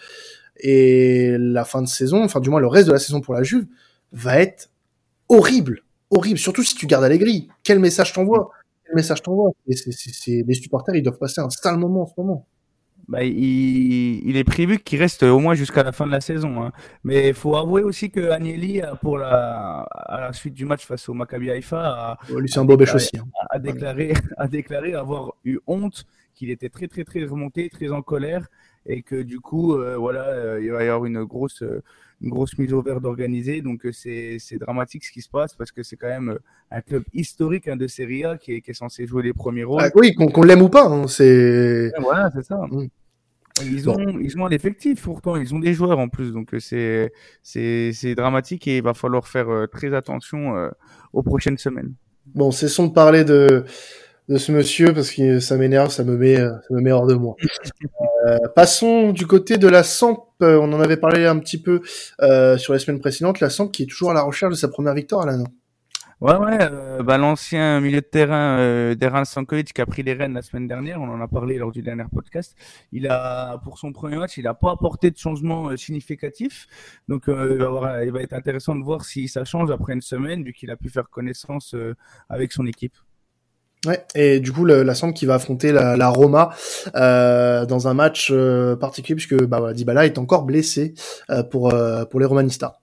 et 0.59 1.35
la 1.39 1.65
fin 1.65 1.81
de 1.81 1.89
saison, 1.89 2.23
enfin 2.23 2.39
du 2.41 2.51
moins 2.51 2.61
le 2.61 2.67
reste 2.67 2.87
de 2.87 2.93
la 2.93 2.99
saison 2.99 3.23
pour 3.23 3.35
la 3.35 3.43
Juve 3.43 3.67
va 4.13 4.39
être 4.39 4.69
horrible, 5.33 5.83
horrible. 6.11 6.39
Surtout 6.39 6.63
si 6.63 6.75
tu 6.75 6.87
gardes 6.87 7.05
Allegri. 7.05 7.49
Quel 7.65 7.79
message 7.79 8.13
t'envoie? 8.13 8.51
Quel 8.85 8.95
message 8.95 9.23
t'envoie? 9.23 9.51
Les 9.67 10.55
supporters, 10.55 10.95
ils 10.95 11.03
doivent 11.03 11.19
passer 11.19 11.41
un 11.41 11.51
sale 11.51 11.79
moment 11.79 12.03
en 12.03 12.07
ce 12.07 12.13
moment. 12.17 12.47
Bah, 13.09 13.25
il, 13.25 14.27
il, 14.29 14.37
est 14.37 14.45
prévu 14.45 14.79
qu'il 14.79 15.01
reste 15.01 15.25
au 15.25 15.39
moins 15.41 15.55
jusqu'à 15.55 15.83
la 15.83 15.91
fin 15.91 16.07
de 16.07 16.13
la 16.13 16.21
saison. 16.21 16.63
Hein. 16.63 16.73
Mais 17.03 17.29
il 17.29 17.35
faut 17.35 17.57
avouer 17.57 17.83
aussi 17.83 18.11
que 18.11 18.31
Agnelli, 18.31 18.81
pour 19.01 19.19
la, 19.19 19.81
à 19.91 20.21
la 20.21 20.33
suite 20.33 20.55
du 20.55 20.65
match 20.65 20.87
face 20.87 21.09
au 21.09 21.15
Maccabi 21.15 21.51
Haïfa, 21.51 21.79
a, 21.81 22.19
déclaré, 22.41 22.95
aussi, 22.95 23.19
hein. 23.19 23.25
a, 23.51 23.59
déclaré, 23.59 24.15
a 24.37 24.47
déclaré 24.47 24.95
avoir 24.95 25.33
eu 25.45 25.59
honte, 25.67 26.05
qu'il 26.35 26.51
était 26.51 26.69
très 26.69 26.87
très 26.87 27.05
très 27.05 27.25
remonté, 27.25 27.69
très 27.69 27.91
en 27.91 28.03
colère, 28.03 28.47
et 28.87 29.03
que 29.03 29.21
du 29.23 29.41
coup, 29.41 29.75
euh, 29.75 29.97
voilà, 29.97 30.25
euh, 30.29 30.61
il 30.63 30.71
va 30.71 30.85
y 30.85 30.89
avoir 30.89 31.05
une 31.05 31.25
grosse, 31.25 31.63
euh, 31.63 31.83
une 32.23 32.31
grosse 32.31 32.57
mise 32.59 32.73
au 32.73 32.83
vert 32.83 33.01
d'organiser. 33.01 33.61
Donc 33.61 33.87
c'est 33.93 34.39
dramatique 34.61 35.05
ce 35.05 35.13
qui 35.13 35.23
se 35.23 35.29
passe 35.29 35.55
parce 35.55 35.73
que 35.73 35.83
c'est 35.83 35.97
quand 35.97 36.09
même 36.09 36.39
un 36.71 36.81
club 36.81 37.05
historique 37.13 37.69
hein, 37.69 37.77
de 37.77 37.87
Serie 37.87 38.25
A 38.25 38.37
qui 38.37 38.55
est, 38.55 38.61
qui 38.61 38.71
est, 38.71 38.75
censé 38.75 39.07
jouer 39.07 39.23
les 39.23 39.33
premiers 39.33 39.65
rôles. 39.65 39.83
Ah, 39.83 39.91
oui, 39.95 40.15
qu'on 40.15 40.43
l'aime 40.43 40.63
ou 40.63 40.69
pas, 40.69 40.87
hein, 40.87 41.07
c'est. 41.09 41.93
Voilà, 42.01 42.31
c'est 42.35 42.45
ça. 42.45 42.57
Mm. 42.71 42.87
Ils 43.65 43.91
ont, 43.91 44.19
ils 44.19 44.39
ont 44.39 44.47
un 44.47 44.51
effectif 44.51 45.03
pourtant, 45.03 45.37
ils 45.37 45.55
ont 45.55 45.59
des 45.59 45.75
joueurs 45.75 45.99
en 45.99 46.09
plus, 46.09 46.33
donc 46.33 46.55
c'est 46.59 47.13
c'est 47.43 48.15
dramatique 48.15 48.67
et 48.67 48.79
il 48.79 48.83
va 48.83 48.95
falloir 48.95 49.29
faire 49.29 49.67
très 49.71 49.95
attention 49.95 50.55
aux 51.13 51.23
prochaines 51.23 51.59
semaines. 51.59 51.93
Bon, 52.35 52.51
cessons 52.51 52.87
de 52.87 52.93
parler 52.93 53.25
de 53.25 53.65
de 54.29 54.37
ce 54.39 54.53
monsieur 54.53 54.95
parce 54.95 55.11
que 55.11 55.39
ça 55.39 55.59
m'énerve, 55.59 55.91
ça 55.91 56.03
me 56.03 56.17
met 56.17 56.37
ça 56.37 56.63
me 56.71 56.81
met 56.81 56.93
hors 56.93 57.07
de 57.07 57.15
moi. 57.15 57.37
Euh, 58.27 58.39
passons 58.55 59.13
du 59.13 59.27
côté 59.27 59.59
de 59.59 59.69
la 59.69 59.83
Samp. 59.83 60.19
Euh, 60.43 60.59
on 60.61 60.73
en 60.73 60.81
avait 60.81 60.97
parlé 60.97 61.27
un 61.27 61.39
petit 61.39 61.61
peu 61.61 61.83
euh, 62.21 62.57
sur 62.59 62.73
les 62.73 62.79
semaines 62.79 63.01
précédentes. 63.01 63.41
La 63.41 63.51
Samp 63.51 63.69
qui 63.69 63.85
est 63.85 63.87
toujours 63.87 64.11
à 64.11 64.15
la 64.15 64.23
recherche 64.23 64.53
de 64.53 64.59
sa 64.59 64.69
première 64.69 64.95
victoire, 64.95 65.27
non 65.27 65.45
Ouais, 66.23 66.37
ouais, 66.37 66.59
euh, 66.61 67.03
bah, 67.03 67.19
l'ancien 67.19 67.81
milieu 67.81 68.01
de 68.01 68.07
terrain 68.07 68.57
euh, 68.61 68.95
Deran 68.95 69.25
qui 69.25 69.81
a 69.81 69.87
pris 69.87 70.05
les 70.05 70.13
rênes 70.13 70.35
la 70.35 70.43
semaine 70.43 70.69
dernière, 70.69 71.01
on 71.01 71.09
en 71.09 71.21
a 71.21 71.27
parlé 71.27 71.59
lors 71.59 71.73
du 71.73 71.83
dernier 71.83 72.05
podcast. 72.15 72.55
Il 72.93 73.09
a, 73.09 73.59
pour 73.65 73.77
son 73.77 73.93
premier 73.93 74.19
match, 74.19 74.37
il 74.37 74.45
n'a 74.45 74.55
pas 74.55 74.71
apporté 74.71 75.11
de 75.11 75.19
changement 75.19 75.71
euh, 75.71 75.77
significatif. 75.77 76.69
Donc, 77.09 77.25
il, 77.27 77.35
va 77.59 78.23
être 78.23 78.35
intéressant 78.35 78.77
de 78.77 78.85
voir 78.85 79.05
si 79.05 79.27
ça 79.27 79.45
change 79.45 79.73
après 79.73 79.95
une 79.95 80.01
semaine, 80.01 80.45
vu 80.45 80.53
qu'il 80.53 80.71
a 80.71 80.77
pu 80.77 80.91
faire 80.91 81.11
connaissance 81.11 81.75
avec 82.29 82.53
son 82.53 82.69
équipe. 82.69 82.95
Ouais, 83.87 84.05
et 84.15 84.39
du 84.39 84.53
coup, 84.53 84.65
le- 84.65 84.85
la 84.85 84.95
Samp 84.95 85.13
qui 85.13 85.27
va 85.27 85.35
affronter 85.35 85.73
la, 85.73 85.97
la 85.97 86.09
Roma 86.09 86.51
euh, 86.95 87.67
dans 87.67 87.89
un 87.89 87.95
match 87.95 88.29
euh, 88.31 88.77
particulier, 88.77 89.17
puisque 89.17 89.35
bah, 89.45 89.59
voilà, 89.59 89.75
Dybala 89.75 90.07
est 90.07 90.19
encore 90.19 90.45
blessé 90.45 90.95
euh, 91.31 91.43
pour, 91.43 91.75
euh, 91.75 92.05
pour 92.05 92.21
les 92.21 92.27
Romanistas. 92.27 92.79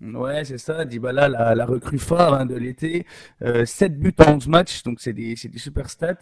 Ouais, 0.00 0.44
c'est 0.44 0.58
ça. 0.58 0.84
Dybala, 0.84 1.26
la, 1.28 1.54
la 1.54 1.64
recrue 1.64 1.98
phare 1.98 2.34
hein, 2.34 2.44
de 2.44 2.54
l'été. 2.54 3.06
Euh, 3.42 3.64
7 3.64 3.98
buts 3.98 4.14
en 4.18 4.34
11 4.34 4.46
matchs, 4.48 4.82
donc 4.82 5.00
c'est 5.00 5.14
des, 5.14 5.34
des 5.34 5.58
super 5.58 5.88
stats. 5.88 6.16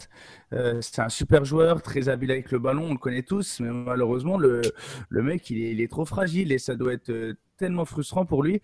Euh, 0.52 0.78
c'est 0.80 1.00
un 1.00 1.08
super 1.08 1.44
joueur, 1.44 1.82
très 1.82 2.08
habile 2.08 2.30
avec 2.30 2.52
le 2.52 2.60
ballon, 2.60 2.84
on 2.84 2.92
le 2.92 2.98
connaît 2.98 3.24
tous, 3.24 3.58
mais 3.58 3.70
malheureusement, 3.72 4.38
le, 4.38 4.62
le 5.08 5.22
mec, 5.24 5.50
il 5.50 5.60
est, 5.64 5.72
il 5.72 5.80
est 5.80 5.90
trop 5.90 6.04
fragile 6.04 6.52
et 6.52 6.58
ça 6.58 6.76
doit 6.76 6.92
être 6.92 7.10
euh, 7.10 7.34
tellement 7.56 7.84
frustrant 7.84 8.26
pour 8.26 8.42
lui. 8.42 8.60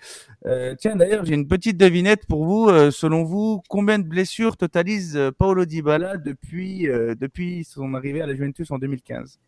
Euh, 0.47 0.75
tiens, 0.79 0.97
d'ailleurs, 0.97 1.25
j'ai 1.25 1.35
une 1.35 1.49
petite 1.49 1.77
devinette 1.77 2.27
pour 2.27 2.45
vous. 2.45 2.69
Euh, 2.69 2.91
selon 2.91 3.25
vous, 3.25 3.63
combien 3.69 3.99
de 3.99 4.07
blessures 4.07 4.57
totalise 4.57 5.17
euh, 5.17 5.31
Paolo 5.31 5.65
Dybala 5.65 6.17
depuis, 6.17 6.89
euh, 6.89 7.15
depuis 7.15 7.65
son 7.65 7.95
arrivée 7.95 8.23
à 8.23 8.27
la 8.27 8.35
Juventus 8.35 8.71
en 8.71 8.79
2015 8.79 9.39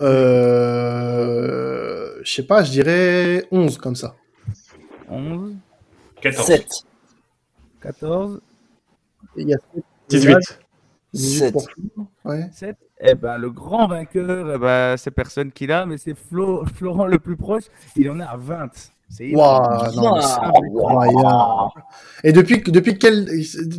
Euh, 0.00 2.20
je 2.22 2.32
sais 2.32 2.46
pas, 2.46 2.62
je 2.64 2.70
dirais 2.70 3.46
11 3.50 3.78
comme 3.78 3.96
ça. 3.96 4.16
11, 5.08 5.54
14. 6.20 6.46
7. 6.46 6.68
14, 7.80 8.40
Il 9.36 9.48
y 9.48 9.54
a 9.54 9.58
18. 10.08 10.36
18 11.14 11.38
Sept. 11.38 11.52
pour 11.52 11.62
Flo. 11.70 12.06
Ouais. 12.24 12.48
7. 12.52 12.76
Eh 13.00 13.14
ben, 13.14 13.38
le 13.38 13.50
grand 13.50 13.88
vainqueur, 13.88 14.52
eh 14.54 14.58
ben, 14.58 14.96
c'est 14.96 15.10
personne 15.10 15.52
qui 15.52 15.66
l'a, 15.66 15.86
mais 15.86 15.98
c'est 15.98 16.14
Flo, 16.14 16.64
Florent 16.74 17.06
le 17.06 17.18
plus 17.18 17.36
proche. 17.36 17.64
Il 17.96 18.10
en 18.10 18.20
est 18.20 18.24
à 18.24 18.36
20. 18.36 18.68
C'est 19.10 19.32
incroyable. 19.34 20.22
Et 22.24 22.32
depuis, 22.32 22.60
depuis, 22.62 22.98
quelle, 22.98 23.24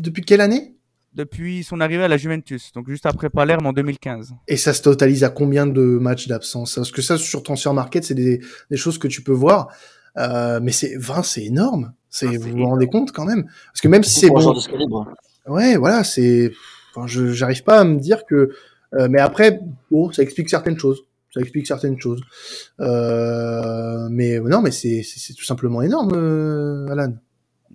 depuis 0.01 0.24
quelle 0.24 0.41
année? 0.41 0.75
Depuis 1.13 1.63
son 1.63 1.81
arrivée 1.81 2.03
à 2.03 2.07
la 2.07 2.17
Juventus, 2.17 2.71
donc 2.71 2.88
juste 2.88 3.05
après 3.07 3.29
Palerme 3.29 3.65
en 3.65 3.74
2015. 3.74 4.36
Et 4.48 4.57
ça 4.57 4.74
se 4.74 4.81
totalise 4.81 5.24
à 5.24 5.29
combien 5.29 5.65
de 5.65 5.81
matchs 5.81 6.27
d'absence? 6.27 6.75
Parce 6.75 6.91
que 6.91 7.01
ça, 7.01 7.17
sur 7.17 7.41
Transfer 7.43 7.74
Market, 7.74 8.03
c'est 8.03 8.13
des, 8.13 8.39
des 8.69 8.77
choses 8.77 8.98
que 9.00 9.07
tu 9.07 9.24
peux 9.24 9.33
voir. 9.33 9.69
Euh, 10.17 10.59
mais 10.62 10.71
c'est 10.71 10.95
20, 10.98 11.24
c'est 11.24 11.43
énorme. 11.45 11.93
C'est, 12.09 12.27
Ah, 12.27 12.38
vous 12.39 12.50
vous 12.57 12.65
rendez 12.65 12.88
compte 12.88 13.12
quand 13.12 13.25
même 13.25 13.43
Parce 13.71 13.81
que 13.81 13.88
même 13.88 14.03
si 14.03 14.19
c'est 14.19 14.29
bon. 14.29 14.55
Ouais, 15.48 15.77
voilà, 15.77 16.03
c'est. 16.03 16.51
Enfin, 16.96 17.08
je 17.08 17.27
j'arrive 17.34 17.63
pas 17.63 17.79
à 17.79 17.84
me 17.84 18.00
dire 18.00 18.25
que. 18.25 18.51
euh, 18.96 19.08
mais 19.10 19.19
après, 19.19 19.60
bon, 19.91 20.12
ça 20.12 20.24
explique 20.24 20.50
certaines 20.50 20.77
choses. 20.79 21.03
Ça 21.31 21.41
explique 21.41 21.67
certaines 21.67 22.00
choses. 22.01 22.22
Euh, 22.79 24.08
mais 24.10 24.39
non, 24.39 24.62
mais 24.62 24.72
c'est 24.72 25.03
tout 25.38 25.43
simplement 25.46 25.81
énorme, 25.81 26.12
euh, 26.15 26.88
Alan. 26.89 27.13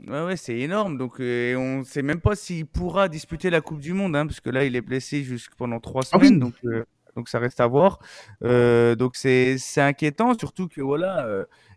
Ouais, 0.09 0.25
ouais, 0.25 0.37
c'est 0.37 0.59
énorme. 0.59 0.99
Donc, 0.99 1.21
euh, 1.21 1.55
on 1.57 1.85
sait 1.85 2.03
même 2.03 2.21
pas 2.21 2.35
s'il 2.35 2.67
pourra 2.67 3.09
disputer 3.09 3.51
la 3.51 3.61
Coupe 3.61 3.79
du 3.81 3.93
Monde, 3.93 4.17
hein, 4.17 4.27
parce 4.27 4.41
que 4.41 4.51
là, 4.51 4.65
il 4.65 4.75
est 4.75 4.81
blessé 4.81 5.23
jusque 5.23 5.55
pendant 5.57 5.79
trois 5.81 6.03
Ah 6.13 6.19
oui. 6.19 6.27
semaines. 6.27 6.41
Donc, 6.41 6.55
euh, 6.65 6.85
donc, 7.17 7.29
ça 7.29 7.39
reste 7.39 7.61
à 7.61 7.67
voir. 7.69 8.01
Euh, 8.43 8.97
donc, 8.97 9.15
c'est 9.15 9.57
inquiétant, 9.77 10.37
surtout 10.37 10.67
que 10.69 10.81
voilà, 10.81 11.27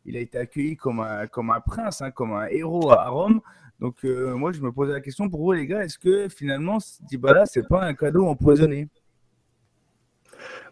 il 0.05 0.17
a 0.17 0.19
été 0.19 0.39
accueilli 0.39 0.75
comme 0.77 0.99
un, 0.99 1.27
comme 1.27 1.51
un 1.51 1.59
prince, 1.61 2.01
hein, 2.01 2.09
comme 2.09 2.31
un 2.33 2.47
héros 2.47 2.91
à 2.91 3.07
Rome. 3.09 3.41
Donc, 3.79 4.03
euh, 4.05 4.35
moi, 4.35 4.51
je 4.51 4.61
me 4.61 4.71
posais 4.71 4.93
la 4.93 5.01
question 5.01 5.29
pour 5.29 5.41
vous, 5.41 5.51
les 5.51 5.67
gars, 5.67 5.83
est-ce 5.83 5.99
que 5.99 6.27
finalement, 6.29 6.77
Dybala, 7.01 7.45
c'est 7.45 7.67
pas 7.67 7.83
un 7.83 7.93
cadeau 7.93 8.25
empoisonné? 8.25 8.89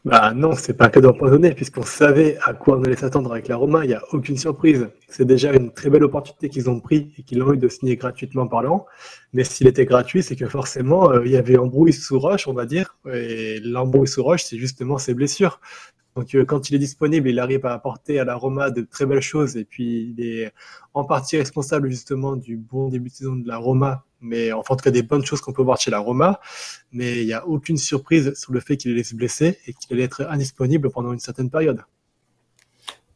Bah 0.05 0.33
non, 0.35 0.51
c'est 0.53 0.75
pas 0.75 0.85
un 0.85 0.89
cadeau 0.89 1.09
empoisonné, 1.09 1.55
puisqu'on 1.55 1.81
savait 1.81 2.37
à 2.43 2.53
quoi 2.53 2.77
on 2.77 2.83
allait 2.83 2.95
s'attendre 2.95 3.31
avec 3.31 3.47
la 3.47 3.55
Roma, 3.55 3.85
il 3.85 3.87
n'y 3.87 3.95
a 3.95 4.03
aucune 4.11 4.37
surprise. 4.37 4.87
C'est 5.07 5.25
déjà 5.25 5.51
une 5.51 5.71
très 5.71 5.89
belle 5.89 6.03
opportunité 6.03 6.47
qu'ils 6.47 6.69
ont 6.69 6.79
pris 6.79 7.11
et 7.17 7.23
qu'ils 7.23 7.41
ont 7.41 7.53
eu 7.53 7.57
de 7.57 7.67
signer 7.67 7.95
gratuitement 7.95 8.45
parlant. 8.45 8.85
Mais 9.33 9.43
s'il 9.43 9.65
était 9.65 9.85
gratuit, 9.85 10.21
c'est 10.21 10.35
que 10.35 10.47
forcément, 10.47 11.11
euh, 11.11 11.25
il 11.25 11.31
y 11.31 11.37
avait 11.37 11.57
embrouille 11.57 11.91
sous 11.91 12.19
roche, 12.19 12.47
on 12.47 12.53
va 12.53 12.67
dire. 12.67 12.99
Et 13.11 13.59
l'embrouille 13.61 14.07
sous 14.07 14.23
roche, 14.23 14.43
c'est 14.43 14.57
justement 14.57 14.99
ses 14.99 15.15
blessures. 15.15 15.59
Donc 16.15 16.33
euh, 16.33 16.45
quand 16.45 16.69
il 16.69 16.75
est 16.75 16.79
disponible, 16.79 17.29
il 17.29 17.39
arrive 17.39 17.65
à 17.65 17.73
apporter 17.73 18.19
à 18.19 18.23
la 18.23 18.35
Roma 18.35 18.71
de 18.71 18.81
très 18.81 19.05
belles 19.05 19.21
choses 19.21 19.57
et 19.57 19.65
puis 19.65 20.13
il 20.17 20.25
est 20.25 20.53
en 20.93 21.03
partie 21.03 21.37
responsable 21.37 21.89
justement 21.89 22.37
du 22.37 22.55
bon 22.55 22.87
début 22.87 23.09
de 23.09 23.15
saison 23.15 23.35
de 23.35 23.47
la 23.47 23.57
Roma, 23.57 24.05
mais 24.21 24.53
enfin, 24.53 24.73
en 24.73 24.77
tout 24.77 24.83
cas 24.83 24.91
des 24.91 25.03
bonnes 25.03 25.25
choses 25.25 25.41
qu'on 25.41 25.51
peut 25.51 25.61
voir 25.61 25.77
chez 25.77 25.91
la 25.91 25.99
Roma. 25.99 26.39
Mais 26.93 27.21
il 27.21 27.25
n'y 27.25 27.33
a 27.33 27.45
aucune 27.45 27.77
surprise 27.77 28.33
sur 28.35 28.53
le 28.53 28.61
fait 28.61 28.77
qu'il 28.77 28.91
allait 28.91 29.03
se 29.03 29.15
blesser 29.15 29.59
et 29.67 29.73
qu'il 29.73 29.93
allait 29.93 30.03
être 30.03 30.25
indisponible 30.29 30.89
pendant 30.89 31.11
une 31.11 31.19
certaine 31.19 31.49
période. 31.49 31.81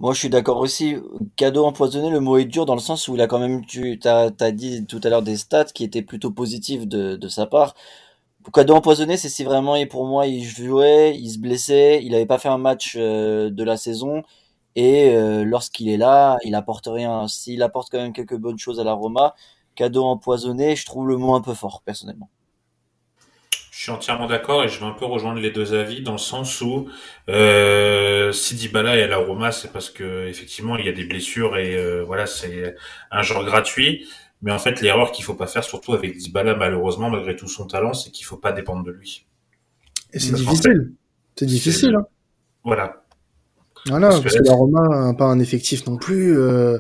Moi, 0.02 0.14
je 0.14 0.20
suis 0.20 0.30
d'accord 0.30 0.58
aussi. 0.60 0.96
Cadeau 1.36 1.66
empoisonné, 1.66 2.10
le 2.10 2.22
mot 2.22 2.38
est 2.38 2.46
dur 2.46 2.66
dans 2.66 2.76
le 2.76 2.80
sens 2.80 3.10
où 3.10 3.16
il 3.16 3.22
a 3.22 3.28
quand 3.28 3.40
même, 3.40 3.66
tu 3.66 4.00
t'as 4.00 4.30
dit 4.52 4.86
tout 4.86 5.02
à 5.04 5.10
l'heure 5.10 5.24
des 5.24 5.36
stats 5.36 5.66
qui 5.66 5.84
étaient 5.84 6.02
plutôt 6.02 6.32
positives 6.32 6.88
de 6.88 7.28
sa 7.28 7.46
part. 7.46 7.76
Cadeau 8.54 8.76
empoisonné, 8.76 9.18
c'est 9.18 9.30
si 9.30 9.44
vraiment, 9.44 9.76
pour 9.88 10.06
moi, 10.06 10.26
il 10.26 10.44
jouait, 10.44 11.16
il 11.16 11.30
se 11.30 11.40
blessait, 11.40 12.02
il 12.04 12.12
n'avait 12.12 12.26
pas 12.26 12.38
fait 12.38 12.48
un 12.48 12.58
match 12.58 12.96
euh, 12.98 13.50
de 13.50 13.64
la 13.64 13.76
saison, 13.76 14.24
et 14.76 15.10
euh, 15.10 15.44
lorsqu'il 15.44 15.90
est 15.90 15.98
là, 15.98 16.38
il 16.44 16.56
apporte 16.56 16.88
rien. 16.88 17.28
S'il 17.28 17.62
apporte 17.64 17.90
quand 17.92 17.98
même 17.98 18.14
quelques 18.14 18.38
bonnes 18.38 18.58
choses 18.58 18.80
à 18.80 18.84
la 18.84 18.94
Roma, 18.94 19.36
cadeau 19.76 20.06
empoisonné, 20.06 20.76
je 20.76 20.86
trouve 20.86 21.08
le 21.08 21.18
mot 21.18 21.36
un 21.36 21.42
peu 21.42 21.54
fort, 21.54 21.82
personnellement. 21.84 22.30
Je 23.72 23.84
suis 23.84 23.92
entièrement 23.92 24.28
d'accord 24.28 24.64
et 24.64 24.68
je 24.68 24.78
vais 24.80 24.86
un 24.86 24.92
peu 24.92 25.06
rejoindre 25.06 25.40
les 25.40 25.52
deux 25.52 25.74
avis 25.74 26.02
dans 26.02 26.12
le 26.12 26.18
sens 26.18 26.60
où 26.60 26.90
euh, 27.30 28.34
si 28.34 28.56
Dybala 28.56 28.98
est 28.98 29.04
à 29.04 29.08
la 29.08 29.18
Roma, 29.18 29.54
c'est 29.54 29.72
parce 29.72 29.90
que 29.90 30.28
effectivement 30.28 30.76
il 30.76 30.86
y 30.86 30.90
a 30.90 30.92
des 30.92 31.06
blessures 31.06 31.56
et 31.58 32.04
voilà 32.04 32.26
c'est 32.26 32.76
un 33.10 33.22
genre 33.22 33.46
gratuit. 33.46 34.06
Mais 34.42 34.52
en 34.52 34.60
fait 34.60 34.82
l'erreur 34.82 35.12
qu'il 35.12 35.26
faut 35.26 35.34
pas 35.34 35.48
faire, 35.48 35.64
surtout 35.64 35.94
avec 35.94 36.18
Dybala 36.18 36.56
malheureusement 36.56 37.10
malgré 37.10 37.36
tout 37.36 37.48
son 37.48 37.68
talent, 37.68 37.94
c'est 37.94 38.12
qu'il 38.12 38.26
faut 38.26 38.38
pas 38.38 38.52
dépendre 38.52 38.84
de 38.84 38.92
lui. 38.92 39.26
Et 40.14 40.20
c'est 40.20 40.34
difficile. 40.34 40.94
C'est 41.36 41.46
difficile. 41.46 41.96
Hein. 41.96 42.06
Voilà. 42.64 43.04
Voilà, 43.86 44.10
Parce 44.10 44.22
parce, 44.24 44.38
que 44.38 44.44
la 44.44 44.54
Roma 44.54 45.08
n'a 45.08 45.14
pas 45.14 45.26
un 45.26 45.40
effectif 45.40 45.86
non 45.88 45.98
plus 45.98 46.38
euh, 46.38 46.80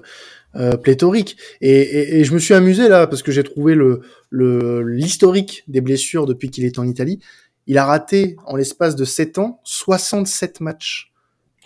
euh, 0.55 0.75
pléthorique. 0.75 1.37
Et, 1.61 1.71
et, 1.71 2.19
et 2.19 2.23
je 2.23 2.33
me 2.33 2.39
suis 2.39 2.53
amusé 2.53 2.89
là 2.89 3.07
parce 3.07 3.23
que 3.23 3.31
j'ai 3.31 3.43
trouvé 3.43 3.75
le 3.75 4.01
le 4.29 4.81
l'historique 4.83 5.63
des 5.67 5.81
blessures 5.81 6.25
depuis 6.25 6.49
qu'il 6.49 6.65
est 6.65 6.79
en 6.79 6.85
Italie. 6.85 7.19
Il 7.67 7.77
a 7.77 7.85
raté 7.85 8.35
en 8.45 8.55
l'espace 8.55 8.95
de 8.95 9.05
7 9.05 9.37
ans 9.37 9.61
67 9.63 10.59
matchs. 10.61 11.13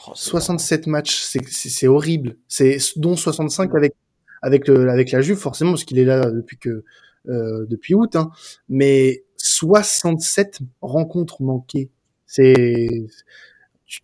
Oh, 0.08 0.12
c'est 0.16 0.30
67 0.32 0.88
matchs, 0.88 1.22
c'est 1.22 1.40
c'est 1.48 1.70
c'est 1.70 1.88
horrible. 1.88 2.38
C'est 2.48 2.78
dont 2.98 3.16
65 3.16 3.74
avec 3.76 3.96
avec 4.44 4.68
le, 4.68 4.90
avec 4.90 5.12
la 5.12 5.22
Juve 5.22 5.38
forcément 5.38 5.72
parce 5.72 5.86
qu'il 5.86 5.98
est 5.98 6.06
là 6.06 6.30
depuis 6.30 6.58
que 6.58 6.84
euh, 7.30 7.66
depuis 7.68 7.96
août. 7.96 8.16
Hein. 8.16 8.30
Mais 8.70 9.24
67 9.38 10.60
rencontres 10.82 11.42
manquées, 11.42 11.90
c'est 12.28 13.06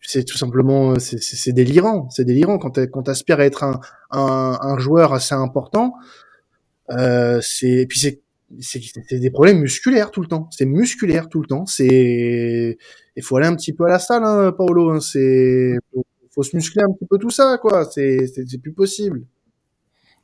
c'est 0.01 0.23
tout 0.23 0.37
simplement 0.37 0.95
c'est 0.99 1.51
délirant. 1.51 2.09
C'est 2.09 2.25
délirant 2.25 2.57
quand 2.57 2.79
quand 2.87 3.03
t'aspires 3.03 3.39
à 3.39 3.45
être 3.45 3.63
un, 3.63 3.79
un 4.11 4.57
un 4.61 4.77
joueur 4.79 5.13
assez 5.13 5.35
important. 5.35 5.93
Euh, 6.91 7.39
c'est 7.41 7.85
puis 7.87 7.99
c'est 7.99 8.21
c'est 8.61 9.19
des 9.19 9.29
problèmes 9.29 9.59
musculaires 9.59 10.11
tout 10.11 10.21
le 10.21 10.27
temps. 10.27 10.47
C'est 10.51 10.65
musculaire 10.65 11.29
tout 11.29 11.41
le 11.41 11.47
temps. 11.47 11.65
C'est 11.65 12.77
il 13.15 13.23
faut 13.23 13.35
aller 13.37 13.47
un 13.47 13.55
petit 13.55 13.73
peu 13.73 13.85
à 13.85 13.89
la 13.89 13.99
salle, 13.99 14.23
hein, 14.23 14.53
Paolo. 14.57 14.91
Hein. 14.91 15.01
C'est 15.01 15.75
faut, 15.93 16.05
faut 16.31 16.43
se 16.43 16.55
muscler 16.55 16.83
un 16.83 16.93
petit 16.93 17.05
peu 17.05 17.17
tout 17.17 17.29
ça, 17.29 17.57
quoi. 17.61 17.85
C'est 17.85 18.27
c'est 18.27 18.57
plus 18.61 18.73
possible. 18.73 19.25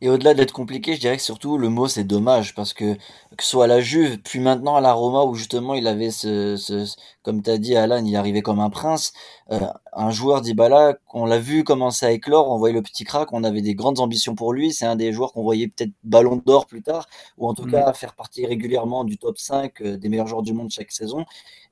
Et 0.01 0.09
au-delà 0.09 0.33
d'être 0.33 0.51
compliqué, 0.51 0.95
je 0.95 0.99
dirais 0.99 1.15
que 1.17 1.23
surtout 1.23 1.57
le 1.57 1.69
mot 1.69 1.87
c'est 1.87 2.03
dommage 2.03 2.53
parce 2.53 2.73
que 2.73 2.95
que 3.37 3.43
ce 3.43 3.49
soit 3.49 3.63
à 3.65 3.67
la 3.67 3.81
Juve, 3.81 4.19
puis 4.21 4.39
maintenant 4.39 4.75
à 4.75 4.81
la 4.81 4.93
Roma 4.93 5.23
où 5.23 5.35
justement 5.35 5.73
il 5.73 5.87
avait 5.87 6.11
ce, 6.11 6.57
ce 6.57 6.85
comme 7.23 7.41
tu 7.41 7.49
as 7.49 7.57
dit 7.57 7.75
Alan, 7.75 8.03
il 8.05 8.15
arrivait 8.15 8.41
comme 8.41 8.59
un 8.59 8.69
prince, 8.69 9.13
euh, 9.51 9.59
un 9.93 10.11
joueur 10.11 10.41
d'Ibala, 10.41 10.95
on 11.13 11.25
l'a 11.25 11.39
vu 11.39 11.63
commencer 11.63 12.05
à 12.05 12.11
éclore, 12.11 12.49
on 12.51 12.57
voyait 12.57 12.73
le 12.75 12.81
petit 12.81 13.03
crack, 13.05 13.31
on 13.33 13.43
avait 13.43 13.61
des 13.61 13.73
grandes 13.75 13.99
ambitions 13.99 14.35
pour 14.35 14.53
lui, 14.53 14.73
c'est 14.73 14.85
un 14.85 14.95
des 14.97 15.13
joueurs 15.13 15.31
qu'on 15.33 15.43
voyait 15.43 15.67
peut-être 15.69 15.91
ballon 16.03 16.41
d'or 16.45 16.65
plus 16.67 16.81
tard 16.83 17.07
ou 17.37 17.47
en 17.47 17.53
tout 17.53 17.65
Mhm. 17.65 17.71
cas 17.71 17.93
faire 17.93 18.15
partie 18.15 18.45
régulièrement 18.45 19.03
du 19.05 19.17
top 19.17 19.37
5 19.37 19.81
euh, 19.81 19.97
des 19.97 20.09
meilleurs 20.09 20.27
joueurs 20.27 20.43
du 20.43 20.53
monde 20.53 20.69
chaque 20.71 20.91
saison 20.91 21.25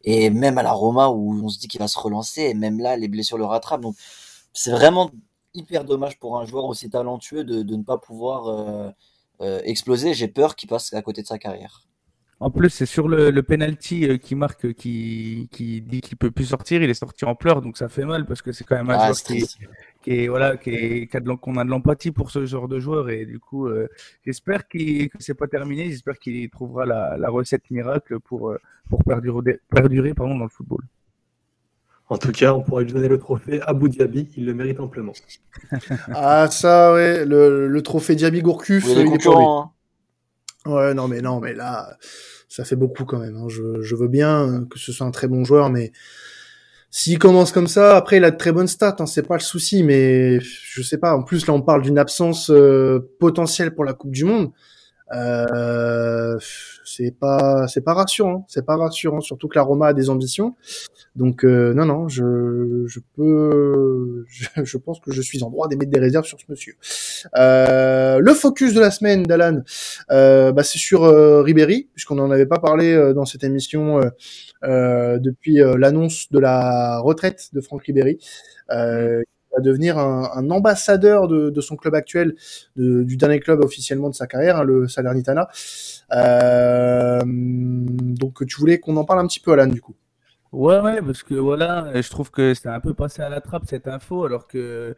et 0.04 0.30
même 0.30 0.58
à 0.58 0.64
la 0.64 0.72
Roma 0.74 1.10
où 1.10 1.34
on 1.44 1.50
se 1.50 1.60
dit 1.60 1.68
qu'il 1.68 1.80
va 1.80 1.88
se 1.88 2.00
relancer 2.00 2.42
et 2.44 2.54
même 2.54 2.80
là 2.80 2.98
les 2.98 3.08
blessures 3.08 3.38
le 3.38 3.46
rattrapent. 3.46 3.82
Donc 3.82 3.96
c'est 4.54 4.72
vraiment 4.72 5.12
hyper 5.54 5.86
dommage 5.86 6.20
pour 6.20 6.40
un 6.40 6.46
joueur 6.46 6.66
aussi 6.66 6.90
talentueux 6.90 7.44
de, 7.44 7.62
de 7.64 7.76
ne 7.76 7.84
pas 7.84 7.98
pouvoir 7.98 8.48
euh, 8.48 8.90
euh, 9.42 9.62
exploser. 9.64 10.14
J'ai 10.14 10.28
peur 10.28 10.56
qu'il 10.56 10.70
passe 10.70 10.94
à 10.94 11.02
côté 11.02 11.22
de 11.22 11.28
sa 11.28 11.38
carrière. 11.38 11.82
En 12.40 12.52
plus, 12.52 12.70
c'est 12.70 12.86
sur 12.86 13.08
le, 13.08 13.32
le 13.32 13.44
penalty 13.44 14.06
euh, 14.10 14.18
qui 14.18 14.36
marque, 14.36 14.74
qui, 14.74 15.48
qui 15.52 15.82
dit 15.82 16.02
qu'il 16.02 16.18
peut 16.18 16.32
plus 16.32 16.46
sortir. 16.46 16.82
Il 16.84 16.90
est 16.90 16.94
sorti 16.94 17.24
en 17.26 17.36
pleurs, 17.36 17.62
donc 17.62 17.78
ça 17.78 17.88
fait 17.88 18.04
mal 18.06 18.26
parce 18.26 18.42
que 18.42 18.52
c'est 18.52 18.66
quand 18.66 18.76
même 18.76 18.90
un 18.90 18.98
Ah, 18.98 19.06
joueur 19.06 19.24
qui, 19.24 19.24
triste. 19.24 19.58
qui 20.02 20.12
est 20.12 20.28
voilà, 20.28 20.58
qui, 20.58 20.72
est, 20.72 21.08
qui 21.08 21.16
a 21.18 21.20
de 21.22 21.28
l'em- 21.30 21.38
qu'on 21.38 21.56
a 21.58 21.64
de 21.64 21.70
l'empathie 21.70 22.12
pour 22.12 22.32
ce 22.32 22.46
genre 22.46 22.68
de 22.68 22.80
joueur 22.80 23.10
et 23.10 23.26
du 23.26 23.40
coup, 23.40 23.68
euh, 23.68 23.88
j'espère 24.26 24.68
qu'il, 24.68 25.10
que 25.10 25.18
c'est 25.22 25.36
pas 25.36 25.48
terminé. 25.48 25.90
J'espère 25.92 26.20
qu'il 26.20 26.50
trouvera 26.50 26.86
la, 26.86 27.18
la 27.18 27.30
recette 27.30 27.70
miracle 27.72 28.20
pour 28.20 28.56
pour 28.90 29.04
perdurer, 29.06 29.60
perdurer 29.70 30.14
pardon 30.14 30.36
dans 30.38 30.44
le 30.44 30.50
football. 30.50 30.82
En 32.14 32.18
tout 32.18 32.32
cas, 32.32 32.54
on 32.54 32.62
pourrait 32.62 32.84
lui 32.84 32.94
donner 32.94 33.08
le 33.08 33.18
trophée 33.18 33.60
à 33.62 33.70
Abu 33.70 33.90
Dhabi, 33.90 34.30
il 34.38 34.46
le 34.46 34.54
mérite 34.54 34.80
amplement. 34.80 35.14
Ah, 36.14 36.48
ça, 36.52 36.94
ouais, 36.94 37.26
le, 37.26 37.68
le 37.68 37.82
trophée 37.82 38.16
Diaby 38.16 38.42
Gourcuff, 38.42 38.86
il 38.88 38.98
est 39.00 39.28
hein. 39.28 39.72
Ouais, 40.66 40.94
non, 40.94 41.08
mais 41.08 41.22
non, 41.22 41.40
mais 41.40 41.54
là, 41.54 41.98
ça 42.48 42.64
fait 42.66 42.76
beaucoup 42.76 43.04
quand 43.06 43.20
même. 43.20 43.36
hein. 43.36 43.48
Je, 43.50 43.82
je 43.82 43.96
veux 43.96 44.08
bien 44.08 44.66
que 44.70 44.78
ce 44.80 44.92
soit 44.92 45.08
un 45.08 45.12
très 45.12 45.28
bon 45.28 45.44
joueur, 45.44 45.70
mais 45.70 45.92
s'il 46.92 47.18
commence 47.18 47.52
comme 47.52 47.68
ça, 47.68 47.98
après, 47.98 48.18
il 48.18 48.24
a 48.24 48.30
de 48.32 48.38
très 48.38 48.52
bonnes 48.52 48.68
stats, 48.68 48.96
hein, 49.00 49.08
c'est 49.08 49.28
pas 49.28 49.36
le 49.36 49.42
souci, 49.42 49.82
mais 49.84 50.40
je 50.40 50.82
sais 50.84 51.00
pas. 51.00 51.16
En 51.16 51.24
plus, 51.24 51.48
là, 51.48 51.54
on 51.54 51.62
parle 51.62 51.82
d'une 51.82 51.98
absence 51.98 52.52
euh, 52.52 53.12
potentielle 53.20 53.74
pour 53.74 53.84
la 53.86 53.94
Coupe 53.94 54.12
du 54.12 54.26
Monde. 54.26 54.52
Euh, 55.12 56.38
c'est 56.86 57.12
pas, 57.12 57.68
c'est 57.68 57.82
pas 57.82 57.94
rassurant. 57.94 58.46
C'est 58.48 58.66
pas 58.66 58.78
rassurant, 58.78 59.22
surtout 59.22 59.48
que 59.48 59.58
la 59.58 59.64
Roma 59.64 59.88
a 59.88 59.94
des 59.94 60.10
ambitions. 60.10 60.56
Donc, 61.16 61.46
euh, 61.46 61.74
non, 61.74 61.86
non, 61.86 62.08
je, 62.08 62.86
je 62.88 63.00
peux, 63.16 64.26
je, 64.28 64.64
je 64.64 64.78
pense 64.78 65.00
que 65.00 65.12
je 65.12 65.22
suis 65.22 65.44
en 65.44 65.50
droit 65.50 65.68
d'émettre 65.68 65.92
des 65.92 66.00
réserves 66.00 66.26
sur 66.26 66.40
ce 66.40 66.46
monsieur. 66.50 66.76
Euh, 67.38 68.20
le 68.20 68.34
focus 68.34 68.74
de 68.74 68.80
la 68.80 68.92
semaine 68.92 69.24
d'Alan, 69.24 69.62
euh, 70.12 70.52
bah, 70.52 70.64
c'est 70.64 70.80
sur 70.80 71.04
euh, 71.04 71.42
Ribéry, 71.42 71.90
puisqu'on 71.94 72.16
n'en 72.16 72.32
avait 72.32 72.46
pas 72.46 72.60
parlé 72.60 72.94
euh, 72.94 73.14
dans 73.14 73.26
cette 73.26 73.44
émission 73.44 74.00
depuis 74.64 75.58
l'annonce 75.58 76.32
de 76.32 76.40
la 76.40 77.00
retraite 77.00 77.50
de 77.54 77.62
Franck 77.62 77.84
Ribéry. 77.84 78.20
Va 79.56 79.62
devenir 79.62 79.98
un, 79.98 80.50
ambassadeur 80.50 81.28
de, 81.28 81.62
son 81.62 81.76
club 81.76 81.96
actuel, 81.96 82.36
du 82.76 83.18
dernier 83.18 83.40
club 83.40 83.64
officiellement 83.64 84.10
de 84.10 84.16
sa 84.16 84.28
carrière, 84.28 84.58
hein, 84.58 84.64
le 84.64 84.88
Salernitana. 84.88 85.48
Euh, 86.12 87.22
donc 87.26 88.46
tu 88.46 88.60
voulais 88.60 88.80
qu'on 88.80 88.98
en 88.98 89.06
parle 89.06 89.20
un 89.20 89.28
petit 89.28 89.40
peu, 89.40 89.52
Alan, 89.52 89.68
du 89.68 89.82
coup. 89.82 89.96
Ouais, 90.54 90.80
ouais, 90.82 91.02
parce 91.02 91.24
que 91.24 91.34
voilà, 91.34 92.00
je 92.00 92.08
trouve 92.12 92.30
que 92.30 92.54
c'est 92.54 92.70
un 92.70 92.80
peu 92.80 92.94
passé 92.94 93.24
à 93.24 93.30
la 93.30 93.42
trappe 93.42 93.64
cette 93.68 93.88
info, 93.88 94.24
alors 94.24 94.48
que 94.48 94.96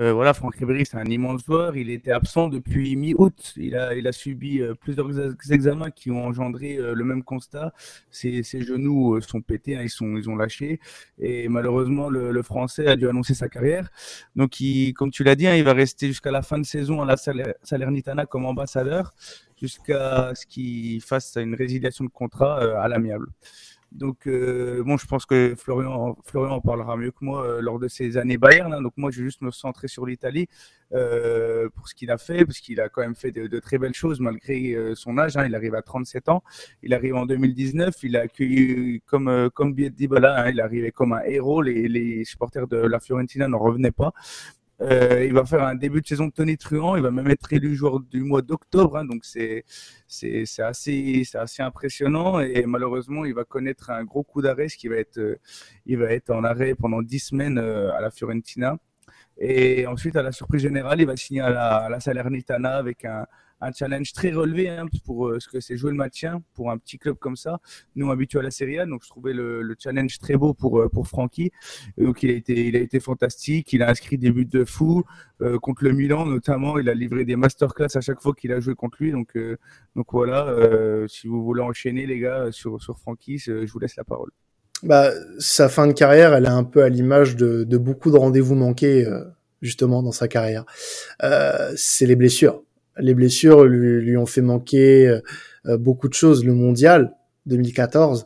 euh, 0.00 0.12
voilà, 0.14 0.32
Franck 0.32 0.54
Ribéry, 0.56 0.86
c'est 0.86 0.96
un 0.96 1.04
immense 1.04 1.44
joueur. 1.44 1.76
Il 1.76 1.90
était 1.90 2.10
absent 2.10 2.48
depuis 2.48 2.96
mi-août. 2.96 3.52
Il 3.58 3.76
a, 3.76 3.94
il 3.94 4.06
a 4.08 4.12
subi 4.12 4.62
euh, 4.62 4.74
plusieurs 4.74 5.10
ex- 5.10 5.50
examens 5.50 5.90
qui 5.90 6.10
ont 6.10 6.24
engendré 6.24 6.78
euh, 6.78 6.94
le 6.94 7.04
même 7.04 7.22
constat. 7.22 7.74
Ses, 8.10 8.42
ses 8.42 8.62
genoux 8.62 9.16
euh, 9.16 9.20
sont 9.20 9.42
pétés, 9.42 9.76
hein, 9.76 9.82
ils 9.82 9.90
sont, 9.90 10.16
ils 10.16 10.30
ont 10.30 10.36
lâché. 10.36 10.80
Et 11.18 11.48
malheureusement, 11.50 12.08
le, 12.08 12.32
le 12.32 12.42
Français 12.42 12.86
a 12.86 12.96
dû 12.96 13.06
annoncer 13.06 13.34
sa 13.34 13.50
carrière. 13.50 13.90
Donc, 14.36 14.58
il, 14.60 14.94
comme 14.94 15.10
tu 15.10 15.22
l'as 15.22 15.34
dit, 15.36 15.46
hein, 15.46 15.54
il 15.54 15.64
va 15.64 15.74
rester 15.74 16.06
jusqu'à 16.06 16.30
la 16.30 16.40
fin 16.40 16.58
de 16.58 16.64
saison 16.64 17.02
à 17.02 17.04
la 17.04 17.18
Saler- 17.18 17.54
Salernitana 17.62 18.24
comme 18.24 18.46
ambassadeur, 18.46 19.12
jusqu'à 19.60 20.32
ce 20.34 20.46
qu'il 20.46 21.02
fasse 21.02 21.36
une 21.36 21.54
résiliation 21.54 22.04
de 22.06 22.10
contrat 22.10 22.62
euh, 22.62 22.80
à 22.80 22.88
l'amiable. 22.88 23.26
Donc, 23.94 24.26
euh, 24.26 24.82
bon, 24.84 24.96
je 24.96 25.06
pense 25.06 25.24
que 25.24 25.54
Florian, 25.56 26.16
Florian 26.24 26.54
en 26.56 26.60
parlera 26.60 26.96
mieux 26.96 27.12
que 27.12 27.24
moi 27.24 27.46
euh, 27.46 27.60
lors 27.60 27.78
de 27.78 27.86
ses 27.86 28.16
années 28.16 28.38
Bayern. 28.38 28.72
hein. 28.74 28.82
donc, 28.82 28.92
moi, 28.96 29.12
je 29.12 29.18
vais 29.20 29.24
juste 29.24 29.40
me 29.40 29.52
centrer 29.52 29.86
sur 29.86 30.04
l'Italie 30.04 30.48
euh, 30.92 31.68
pour 31.76 31.86
ce 31.88 31.94
qu'il 31.94 32.10
a 32.10 32.18
fait, 32.18 32.44
parce 32.44 32.58
qu'il 32.58 32.80
a 32.80 32.88
quand 32.88 33.02
même 33.02 33.14
fait 33.14 33.30
de, 33.30 33.46
de 33.46 33.58
très 33.60 33.78
belles 33.78 33.94
choses 33.94 34.18
malgré 34.18 34.72
euh, 34.74 34.94
son 34.96 35.16
âge. 35.16 35.36
hein. 35.36 35.46
il 35.46 35.54
arrive 35.54 35.76
à 35.76 35.82
37 35.82 36.28
ans. 36.28 36.42
Il 36.82 36.92
arrive 36.92 37.14
en 37.14 37.24
2019. 37.24 37.94
Il 38.02 38.16
a 38.16 38.22
accueilli 38.22 39.00
comme 39.06 39.28
euh, 39.28 39.48
comme 39.48 39.74
Dybala. 39.74 40.42
Hein, 40.42 40.50
il 40.50 40.60
arrivait 40.60 40.90
comme 40.90 41.12
un 41.12 41.22
héros. 41.24 41.62
Les, 41.62 41.86
les 41.88 42.24
supporters 42.24 42.66
de 42.66 42.76
la 42.78 42.98
Fiorentina 42.98 43.46
n'en 43.46 43.58
revenaient 43.58 43.92
pas. 43.92 44.12
Euh, 44.84 45.24
il 45.24 45.32
va 45.32 45.44
faire 45.46 45.62
un 45.62 45.74
début 45.74 46.02
de 46.02 46.06
saison 46.06 46.26
de 46.26 46.32
Tony 46.32 46.56
Truant. 46.58 46.96
Il 46.96 47.02
va 47.02 47.10
même 47.10 47.28
être 47.30 47.52
élu 47.52 47.74
joueur 47.74 48.00
du 48.00 48.22
mois 48.22 48.42
d'octobre. 48.42 48.98
hein, 48.98 49.04
donc 49.04 49.24
c'est 49.24 49.64
c'est 50.06 50.44
assez 50.62 51.22
c'est 51.24 51.38
assez 51.38 51.62
impressionnant 51.62 52.40
et 52.40 52.64
malheureusement 52.66 53.24
il 53.24 53.34
va 53.34 53.44
connaître 53.44 53.90
un 53.90 54.04
gros 54.04 54.22
coup 54.22 54.42
d'arrêt, 54.42 54.68
ce 54.68 54.76
qui 54.76 54.88
va 54.88 54.96
être 54.96 55.18
euh, 55.18 55.36
il 55.86 55.98
va 55.98 56.12
être 56.12 56.30
en 56.30 56.44
arrêt 56.44 56.74
pendant 56.74 57.02
dix 57.02 57.20
semaines 57.20 57.58
euh, 57.58 57.92
à 57.94 58.00
la 58.00 58.10
Fiorentina. 58.10 58.76
Et 59.38 59.86
ensuite, 59.86 60.16
à 60.16 60.22
la 60.22 60.32
surprise 60.32 60.62
générale, 60.62 61.00
il 61.00 61.06
va 61.06 61.16
signer 61.16 61.40
à 61.40 61.88
la 61.88 62.00
Salernitana 62.00 62.76
avec 62.76 63.04
un, 63.04 63.26
un 63.64 63.72
challenge 63.72 64.12
très 64.12 64.30
relevé 64.32 64.68
hein, 64.68 64.86
pour 65.04 65.28
euh, 65.28 65.40
ce 65.40 65.48
que 65.48 65.60
c'est 65.60 65.76
jouer 65.76 65.90
le 65.90 65.96
maintien 65.96 66.42
pour 66.54 66.70
un 66.70 66.78
petit 66.78 66.98
club 66.98 67.16
comme 67.18 67.36
ça. 67.36 67.60
Nous 67.96 68.10
habitués 68.10 68.38
à 68.38 68.42
la 68.42 68.50
Serie 68.50 68.78
A, 68.78 68.86
donc 68.86 69.02
je 69.04 69.08
trouvais 69.08 69.32
le, 69.32 69.62
le 69.62 69.76
challenge 69.78 70.18
très 70.18 70.36
beau 70.36 70.54
pour 70.54 70.80
euh, 70.80 70.88
Francky. 71.04 71.50
Donc 71.98 72.22
il 72.22 72.30
a 72.30 72.34
été 72.34 72.66
il 72.68 72.76
a 72.76 72.80
été 72.80 73.00
fantastique. 73.00 73.72
Il 73.72 73.82
a 73.82 73.90
inscrit 73.90 74.18
des 74.18 74.30
buts 74.30 74.46
de 74.46 74.64
fou 74.64 75.04
euh, 75.40 75.58
contre 75.58 75.84
le 75.84 75.92
Milan 75.92 76.26
notamment. 76.26 76.78
Il 76.78 76.88
a 76.88 76.94
livré 76.94 77.24
des 77.24 77.36
masterclass 77.36 77.96
à 77.96 78.00
chaque 78.00 78.20
fois 78.20 78.34
qu'il 78.34 78.52
a 78.52 78.60
joué 78.60 78.74
contre 78.74 78.98
lui. 79.00 79.12
Donc 79.12 79.36
euh, 79.36 79.56
voilà. 80.08 80.54
si 81.08 81.26
vous 81.26 81.42
voulez 81.44 81.62
enchaîner 81.62 82.06
les 82.06 82.20
gars 82.20 82.48
sur 82.52 82.80
sur 82.80 82.98
Francky, 82.98 83.38
je 83.38 83.70
vous 83.70 83.78
laisse 83.78 83.96
la 83.96 84.04
parole. 84.04 84.30
Bah, 84.82 85.10
sa 85.38 85.68
fin 85.68 85.86
de 85.86 85.92
carrière, 85.92 86.34
elle 86.34 86.44
est 86.44 86.48
un 86.48 86.64
peu 86.64 86.82
à 86.82 86.88
l'image 86.88 87.36
de, 87.36 87.64
beaucoup 87.76 88.10
de 88.10 88.16
rendez-vous 88.16 88.54
manqués, 88.54 89.08
justement, 89.62 90.02
dans 90.02 90.12
sa 90.12 90.28
carrière. 90.28 90.64
C'est 91.76 92.06
les 92.06 92.16
blessures. 92.16 92.62
Les 92.98 93.14
blessures 93.14 93.64
lui, 93.64 94.00
lui 94.00 94.16
ont 94.16 94.26
fait 94.26 94.40
manquer 94.40 95.20
euh, 95.66 95.76
beaucoup 95.78 96.08
de 96.08 96.14
choses. 96.14 96.44
Le 96.44 96.54
mondial 96.54 97.12
2014, 97.46 98.24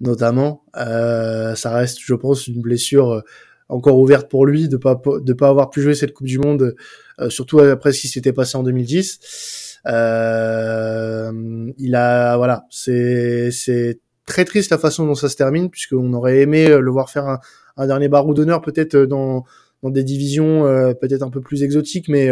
notamment, 0.00 0.64
euh, 0.76 1.54
ça 1.54 1.70
reste, 1.72 1.98
je 2.00 2.14
pense, 2.14 2.46
une 2.46 2.60
blessure 2.60 3.10
euh, 3.12 3.20
encore 3.68 3.98
ouverte 3.98 4.28
pour 4.28 4.46
lui 4.46 4.68
de 4.68 4.76
pas 4.76 5.00
de 5.22 5.32
pas 5.32 5.48
avoir 5.48 5.70
pu 5.70 5.80
jouer 5.80 5.94
cette 5.94 6.12
Coupe 6.12 6.26
du 6.26 6.38
Monde, 6.38 6.74
euh, 7.20 7.30
surtout 7.30 7.60
après 7.60 7.92
ce 7.92 8.00
qui 8.00 8.08
s'était 8.08 8.32
passé 8.32 8.56
en 8.56 8.62
2010. 8.62 9.78
Euh, 9.86 11.72
il 11.78 11.94
a, 11.94 12.36
voilà, 12.36 12.66
c'est 12.70 13.50
c'est 13.50 14.00
très 14.26 14.44
triste 14.44 14.70
la 14.70 14.78
façon 14.78 15.06
dont 15.06 15.14
ça 15.14 15.28
se 15.28 15.36
termine, 15.36 15.70
puisqu'on 15.70 16.12
aurait 16.12 16.40
aimé 16.40 16.68
euh, 16.68 16.80
le 16.80 16.90
voir 16.90 17.10
faire 17.10 17.26
un, 17.26 17.40
un 17.76 17.86
dernier 17.86 18.08
barreau 18.08 18.34
d'honneur 18.34 18.60
peut-être 18.60 18.94
euh, 18.94 19.06
dans, 19.06 19.44
dans 19.82 19.90
des 19.90 20.04
divisions 20.04 20.66
euh, 20.66 20.92
peut-être 20.94 21.22
un 21.22 21.30
peu 21.30 21.40
plus 21.40 21.62
exotiques, 21.62 22.08
mais 22.08 22.30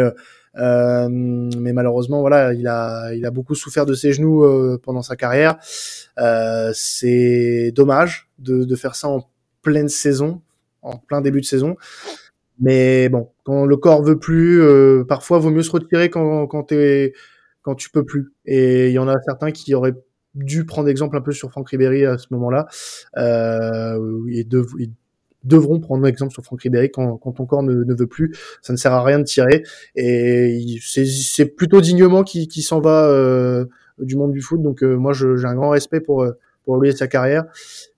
euh, 0.59 1.07
mais 1.09 1.73
malheureusement 1.73 2.21
voilà, 2.21 2.53
il 2.53 2.67
a 2.67 3.13
il 3.13 3.25
a 3.25 3.31
beaucoup 3.31 3.55
souffert 3.55 3.85
de 3.85 3.93
ses 3.93 4.11
genoux 4.13 4.43
euh, 4.43 4.79
pendant 4.81 5.01
sa 5.01 5.15
carrière. 5.15 5.57
Euh, 6.19 6.71
c'est 6.73 7.71
dommage 7.75 8.29
de, 8.39 8.63
de 8.65 8.75
faire 8.75 8.95
ça 8.95 9.07
en 9.09 9.29
pleine 9.61 9.89
saison, 9.89 10.41
en 10.81 10.97
plein 10.97 11.21
début 11.21 11.41
de 11.41 11.45
saison. 11.45 11.75
Mais 12.59 13.07
bon, 13.09 13.29
quand 13.43 13.65
le 13.65 13.77
corps 13.77 14.03
veut 14.03 14.19
plus, 14.19 14.61
euh, 14.61 15.05
parfois 15.07 15.39
vaut 15.39 15.49
mieux 15.51 15.63
se 15.63 15.71
retirer 15.71 16.09
quand 16.09 16.47
quand 16.47 16.63
t'es 16.63 17.13
quand 17.61 17.75
tu 17.75 17.89
peux 17.89 18.03
plus. 18.05 18.33
Et 18.45 18.89
il 18.89 18.93
y 18.93 18.99
en 18.99 19.07
a 19.07 19.15
certains 19.25 19.51
qui 19.51 19.73
auraient 19.75 19.95
dû 20.35 20.65
prendre 20.65 20.89
exemple 20.89 21.17
un 21.17 21.21
peu 21.21 21.31
sur 21.31 21.51
Franck 21.51 21.69
Ribéry 21.69 22.05
à 22.05 22.17
ce 22.17 22.27
moment-là. 22.31 22.67
Euh, 23.17 24.19
et, 24.31 24.43
dev- 24.43 24.75
ils 24.79 24.91
devront 25.49 25.79
prendre 25.79 26.07
exemple 26.07 26.31
sur 26.31 26.43
Franck 26.43 26.61
Ribéry 26.61 26.91
quand, 26.91 27.17
quand 27.17 27.33
ton 27.33 27.45
corps 27.45 27.63
ne, 27.63 27.83
ne 27.83 27.93
veut 27.93 28.07
plus. 28.07 28.35
Ça 28.61 28.71
ne 28.71 28.77
sert 28.77 28.93
à 28.93 29.03
rien 29.03 29.19
de 29.19 29.23
tirer. 29.23 29.63
Et 29.95 30.77
c'est 30.81 31.45
plutôt 31.45 31.81
dignement 31.81 32.23
qui, 32.23 32.47
qui 32.47 32.61
s'en 32.61 32.79
va 32.79 33.07
euh, 33.09 33.65
du 33.99 34.15
monde 34.15 34.31
du 34.31 34.41
foot. 34.41 34.61
Donc 34.61 34.83
euh, 34.83 34.95
moi, 34.95 35.13
j'ai 35.13 35.45
un 35.45 35.55
grand 35.55 35.69
respect 35.69 35.99
pour, 35.99 36.23
euh, 36.23 36.31
pour 36.63 36.77
lui 36.77 36.89
et 36.89 36.91
sa 36.93 37.07
carrière. 37.07 37.45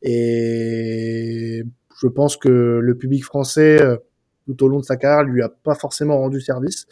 Et 0.02 1.64
je 2.02 2.08
pense 2.08 2.38
que 2.38 2.50
le 2.82 2.96
public 2.96 3.24
français, 3.24 3.82
euh, 3.82 3.98
tout 4.46 4.64
au 4.64 4.68
long 4.68 4.80
de 4.80 4.86
sa 4.86 4.98
carrière, 4.98 5.24
lui 5.24 5.42
a 5.42 5.50
pas 5.50 5.76
forcément 5.76 6.18
rendu 6.18 6.42
service. 6.42 6.86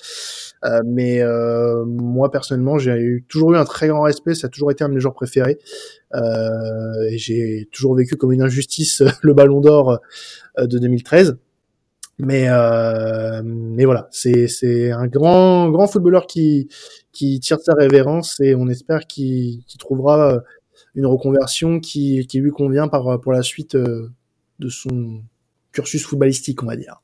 Euh, 0.66 0.82
mais 0.86 1.22
euh, 1.22 1.86
moi 1.86 2.32
personnellement, 2.32 2.78
j'ai 2.78 2.96
eu, 2.98 3.26
toujours 3.28 3.54
eu 3.54 3.58
un 3.58 3.66
très 3.66 3.88
grand 3.88 4.02
respect. 4.02 4.36
Ça 4.36 4.48
a 4.48 4.50
toujours 4.50 4.72
été 4.72 4.84
un 4.84 4.90
de 4.90 4.94
mes 4.96 5.00
joueurs 5.00 5.14
préférés. 5.14 5.58
Euh, 6.16 7.10
et 7.10 7.18
j'ai 7.18 7.68
toujours 7.72 7.96
vécu 7.96 8.16
comme 8.16 8.32
une 8.32 8.42
injustice 8.42 9.04
le 9.22 9.34
Ballon 9.34 9.62
d'Or 9.62 10.00
euh, 10.58 10.68
de 10.68 10.78
2013. 10.80 11.38
Mais 12.20 12.48
euh, 12.50 13.42
mais 13.46 13.86
voilà, 13.86 14.10
c'est 14.12 14.50
c'est 14.50 14.92
un 14.92 15.08
grand 15.08 15.70
grand 15.70 15.88
footballeur 15.88 16.28
qui 16.28 16.68
qui 17.14 17.40
tire 17.40 17.60
sa 17.62 17.74
révérence 17.74 18.42
et 18.42 18.56
on 18.56 18.68
espère 18.68 19.08
qu'il 19.08 19.64
trouvera 19.80 20.34
euh, 20.34 20.40
une 20.96 21.06
reconversion 21.06 21.80
qui 21.80 22.28
qui 22.28 22.40
lui 22.40 22.52
convient 22.52 22.90
par 22.90 23.22
pour 23.22 23.32
la 23.32 23.42
suite 23.42 23.76
euh, 23.76 24.10
de 24.60 24.68
son 24.68 25.22
cursus 25.72 26.06
footballistique, 26.06 26.62
on 26.62 26.66
va 26.66 26.76
dire. 26.76 27.02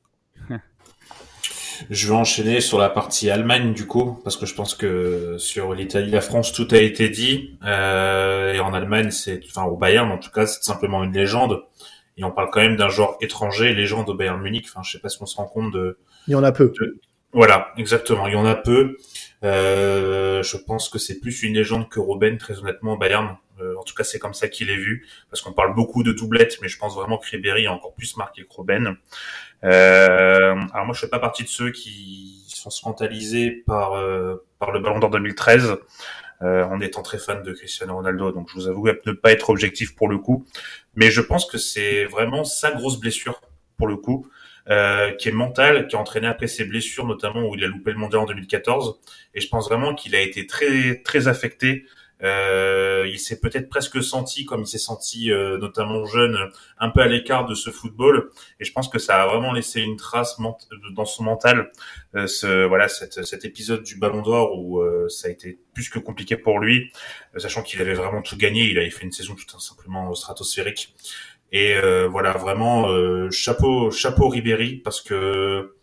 Je 1.89 2.07
vais 2.07 2.13
enchaîner 2.13 2.61
sur 2.61 2.77
la 2.77 2.89
partie 2.89 3.29
Allemagne 3.29 3.73
du 3.73 3.87
coup, 3.87 4.19
parce 4.23 4.37
que 4.37 4.45
je 4.45 4.55
pense 4.55 4.75
que 4.75 5.35
sur 5.37 5.73
l'Italie, 5.73 6.11
la 6.11 6.21
France, 6.21 6.53
tout 6.53 6.67
a 6.71 6.77
été 6.77 7.09
dit. 7.09 7.57
Euh, 7.65 8.53
et 8.53 8.59
en 8.59 8.73
Allemagne, 8.73 9.11
c'est, 9.11 9.41
enfin 9.47 9.63
au 9.63 9.77
Bayern 9.77 10.11
en 10.11 10.17
tout 10.17 10.31
cas, 10.31 10.45
c'est 10.45 10.63
simplement 10.63 11.03
une 11.03 11.13
légende. 11.13 11.63
Et 12.17 12.23
on 12.23 12.31
parle 12.31 12.49
quand 12.51 12.61
même 12.61 12.77
d'un 12.77 12.89
joueur 12.89 13.17
étranger, 13.21 13.73
légende 13.73 14.09
au 14.09 14.13
Bayern 14.13 14.41
Munich. 14.41 14.67
Enfin, 14.69 14.81
je 14.83 14.91
sais 14.91 14.99
pas 14.99 15.09
si 15.09 15.21
on 15.21 15.25
se 15.25 15.35
rend 15.35 15.45
compte 15.45 15.73
de. 15.73 15.97
Il 16.27 16.31
y 16.31 16.35
en 16.35 16.43
a 16.43 16.51
peu. 16.51 16.71
Voilà, 17.33 17.73
exactement. 17.77 18.27
Il 18.27 18.33
y 18.33 18.37
en 18.37 18.45
a 18.45 18.55
peu. 18.55 18.95
Euh, 19.43 20.41
je 20.41 20.57
pense 20.57 20.89
que 20.89 20.97
c'est 20.97 21.19
plus 21.19 21.43
une 21.43 21.53
légende 21.53 21.89
que 21.89 21.99
Robben, 21.99 22.37
très 22.37 22.57
honnêtement, 22.59 22.93
au 22.93 22.97
Bayern. 22.97 23.35
En 23.85 23.87
tout 23.87 23.95
cas, 23.95 24.03
c'est 24.03 24.19
comme 24.19 24.33
ça 24.33 24.47
qu'il 24.47 24.69
est 24.69 24.77
vu, 24.77 25.07
parce 25.29 25.41
qu'on 25.41 25.53
parle 25.53 25.75
beaucoup 25.75 26.01
de 26.01 26.11
doublette, 26.11 26.57
mais 26.61 26.67
je 26.67 26.77
pense 26.77 26.95
vraiment 26.95 27.17
que 27.17 27.29
Ribéry 27.29 27.67
a 27.67 27.71
encore 27.71 27.93
plus 27.93 28.17
marqué 28.17 28.43
que 28.43 28.53
Robben. 28.53 28.97
alors 29.61 30.85
moi, 30.85 30.93
je 30.93 30.99
fais 30.99 31.07
pas 31.07 31.19
partie 31.19 31.43
de 31.43 31.49
ceux 31.49 31.71
qui 31.71 32.45
sont 32.47 32.69
scandalisés 32.69 33.51
par 33.51 33.91
par 34.59 34.71
le 34.71 34.79
Ballon 34.79 34.99
d'Or 34.99 35.11
2013. 35.11 35.77
Euh, 36.41 36.65
en 36.65 36.81
étant 36.81 37.01
très 37.01 37.17
fan 37.17 37.43
de 37.43 37.53
Cristiano 37.53 37.95
Ronaldo. 37.95 38.33
Donc 38.33 38.49
je 38.49 38.55
vous 38.55 38.67
avoue 38.67 38.87
ne 38.87 39.13
pas 39.13 39.31
être 39.31 39.49
objectif 39.49 39.95
pour 39.95 40.09
le 40.09 40.17
coup, 40.17 40.45
mais 40.93 41.09
je 41.09 41.21
pense 41.21 41.45
que 41.45 41.57
c'est 41.57 42.03
vraiment 42.05 42.43
sa 42.43 42.71
grosse 42.71 42.99
blessure 42.99 43.39
pour 43.77 43.87
le 43.87 43.95
coup. 43.95 44.27
Euh, 44.67 45.11
qui 45.11 45.29
est 45.29 45.31
mentale, 45.31 45.87
qui 45.87 45.95
a 45.95 45.99
entraîné 45.99 46.25
après 46.25 46.47
ses 46.47 46.65
blessures, 46.65 47.05
notamment 47.05 47.47
où 47.47 47.53
il 47.53 47.63
a 47.63 47.67
loupé 47.67 47.91
le 47.91 47.99
mondial 47.99 48.23
en 48.23 48.25
2014. 48.25 48.99
Et 49.35 49.39
je 49.39 49.47
pense 49.47 49.69
vraiment 49.69 49.93
qu'il 49.93 50.15
a 50.15 50.21
été 50.21 50.47
très 50.47 51.03
très 51.03 51.27
affecté 51.27 51.85
euh, 52.23 53.07
il 53.11 53.19
s'est 53.19 53.39
peut-être 53.39 53.69
presque 53.69 54.01
senti, 54.01 54.45
comme 54.45 54.61
il 54.61 54.67
s'est 54.67 54.77
senti 54.77 55.31
euh, 55.31 55.57
notamment 55.57 56.05
jeune, 56.05 56.37
un 56.79 56.89
peu 56.89 57.01
à 57.01 57.07
l'écart 57.07 57.45
de 57.45 57.55
ce 57.55 57.69
football. 57.69 58.29
Et 58.59 58.65
je 58.65 58.71
pense 58.71 58.87
que 58.87 58.99
ça 58.99 59.21
a 59.21 59.27
vraiment 59.27 59.51
laissé 59.51 59.81
une 59.81 59.97
trace 59.97 60.37
dans 60.93 61.05
son 61.05 61.23
mental. 61.23 61.71
Euh, 62.15 62.27
ce, 62.27 62.65
voilà, 62.65 62.87
cet 62.87 63.45
épisode 63.45 63.83
du 63.83 63.97
Ballon 63.97 64.21
d'Or 64.21 64.57
où 64.57 64.79
euh, 64.79 65.09
ça 65.09 65.27
a 65.27 65.31
été 65.31 65.59
plus 65.73 65.89
que 65.89 65.99
compliqué 65.99 66.37
pour 66.37 66.59
lui, 66.59 66.91
sachant 67.37 67.63
qu'il 67.63 67.81
avait 67.81 67.93
vraiment 67.93 68.21
tout 68.21 68.37
gagné. 68.37 68.63
Il 68.63 68.77
avait 68.77 68.89
fait 68.89 69.03
une 69.03 69.11
saison 69.11 69.35
tout 69.35 69.59
simplement 69.59 70.13
stratosphérique. 70.13 70.95
Et 71.51 71.75
voilà, 72.09 72.33
vraiment 72.33 72.89
chapeau, 73.29 73.89
chapeau 73.91 74.27
Ribéry 74.27 74.77
parce 74.77 74.99
que 75.01 75.75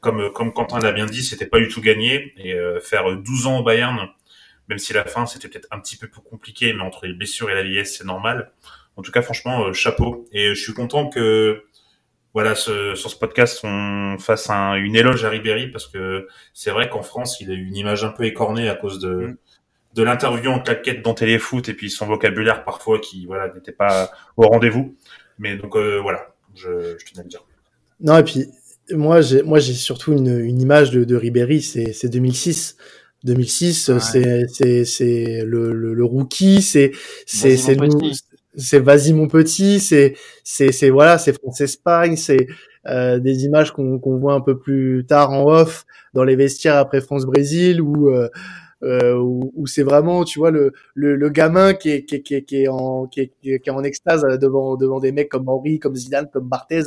comme 0.00 0.32
comme 0.32 0.52
Quentin 0.52 0.80
l'a 0.80 0.92
bien 0.92 1.06
dit, 1.06 1.22
c'était 1.22 1.46
pas 1.46 1.60
du 1.60 1.68
tout 1.68 1.80
gagné 1.80 2.32
et 2.36 2.56
faire 2.80 3.16
12 3.16 3.46
ans 3.46 3.58
au 3.58 3.62
Bayern 3.62 4.08
même 4.70 4.78
si 4.78 4.92
la 4.92 5.04
fin 5.04 5.26
c'était 5.26 5.48
peut-être 5.48 5.68
un 5.72 5.80
petit 5.80 5.96
peu 5.96 6.06
plus 6.06 6.22
compliqué, 6.22 6.72
mais 6.72 6.82
entre 6.82 7.06
les 7.06 7.12
blessures 7.12 7.50
et 7.50 7.54
la 7.54 7.62
vieillesse, 7.62 7.98
c'est 7.98 8.06
normal. 8.06 8.52
En 8.96 9.02
tout 9.02 9.10
cas, 9.10 9.20
franchement, 9.20 9.64
euh, 9.64 9.72
chapeau. 9.72 10.28
Et 10.32 10.54
je 10.54 10.62
suis 10.62 10.72
content 10.72 11.08
que 11.08 11.64
voilà, 12.32 12.54
ce, 12.54 12.94
sur 12.94 13.10
ce 13.10 13.16
podcast, 13.16 13.60
on 13.64 14.16
fasse 14.18 14.48
un, 14.48 14.74
une 14.74 14.94
éloge 14.94 15.24
à 15.24 15.28
Ribéry 15.28 15.66
parce 15.66 15.88
que 15.88 16.28
c'est 16.54 16.70
vrai 16.70 16.88
qu'en 16.88 17.02
France, 17.02 17.40
il 17.40 17.50
a 17.50 17.54
eu 17.54 17.66
une 17.66 17.76
image 17.76 18.04
un 18.04 18.10
peu 18.10 18.24
écornée 18.24 18.68
à 18.68 18.76
cause 18.76 19.00
de 19.00 19.10
mm. 19.10 19.36
de 19.94 20.02
l'interview 20.04 20.50
en 20.50 20.60
claquette 20.60 21.02
dans 21.02 21.14
Téléfoot 21.14 21.68
et 21.68 21.74
puis 21.74 21.90
son 21.90 22.06
vocabulaire 22.06 22.62
parfois 22.64 23.00
qui 23.00 23.26
voilà 23.26 23.52
n'était 23.52 23.72
pas 23.72 24.12
au 24.36 24.46
rendez-vous. 24.46 24.94
Mais 25.38 25.56
donc 25.56 25.74
euh, 25.74 25.98
voilà, 26.00 26.32
je, 26.54 26.96
je 26.96 27.04
tenais 27.04 27.20
à 27.20 27.22
le 27.24 27.28
dire. 27.28 27.44
Non 27.98 28.16
et 28.16 28.22
puis 28.22 28.46
moi 28.92 29.20
j'ai 29.20 29.42
moi 29.42 29.58
j'ai 29.58 29.74
surtout 29.74 30.12
une, 30.12 30.38
une 30.38 30.60
image 30.60 30.92
de, 30.92 31.02
de 31.02 31.16
Ribéry, 31.16 31.60
c'est 31.60 31.92
c'est 31.92 32.08
2006 33.24 33.90
2006, 33.90 34.00
c'est 34.00 34.46
c'est 34.48 34.84
c'est 34.84 35.42
le, 35.44 35.72
le, 35.72 35.94
le 35.94 36.04
rookie, 36.04 36.62
c'est 36.62 36.92
c'est 37.26 37.56
c'est 37.56 37.76
c'est 38.56 38.80
vas-y 38.80 39.12
mon 39.12 39.28
petit, 39.28 39.80
c'est 39.80 40.14
c'est 40.44 40.72
c'est 40.72 40.90
voilà, 40.90 41.18
c'est 41.18 41.32
France 41.32 41.60
Espagne, 41.60 42.16
c'est 42.16 42.46
euh, 42.86 43.18
des 43.18 43.44
images 43.44 43.72
qu'on 43.72 43.98
qu'on 43.98 44.18
voit 44.18 44.34
un 44.34 44.40
peu 44.40 44.58
plus 44.58 45.04
tard 45.06 45.30
en 45.32 45.44
off 45.46 45.84
dans 46.14 46.24
les 46.24 46.36
vestiaires 46.36 46.76
après 46.76 47.00
France 47.00 47.26
Brésil 47.26 47.80
où 47.80 48.08
euh, 48.08 48.28
euh, 48.82 49.18
où, 49.18 49.66
c'est 49.66 49.82
vraiment 49.82 50.24
tu 50.24 50.38
vois 50.38 50.50
le, 50.50 50.72
le, 50.94 51.14
le 51.14 51.28
gamin 51.28 51.74
qui 51.74 51.90
est, 51.90 52.04
qui, 52.06 52.14
est, 52.14 52.22
qui, 52.22 52.62
est, 52.62 52.68
en 52.68 53.06
qui 53.06 53.20
est, 53.20 53.32
qui 53.42 53.50
est 53.50 53.70
en 53.70 53.82
extase 53.84 54.22
devant 54.40 54.76
devant 54.76 55.00
des 55.00 55.12
mecs 55.12 55.28
comme 55.28 55.48
Henri 55.50 55.78
comme 55.78 55.94
Zidane 55.94 56.28
comme 56.32 56.48
Barthez 56.48 56.84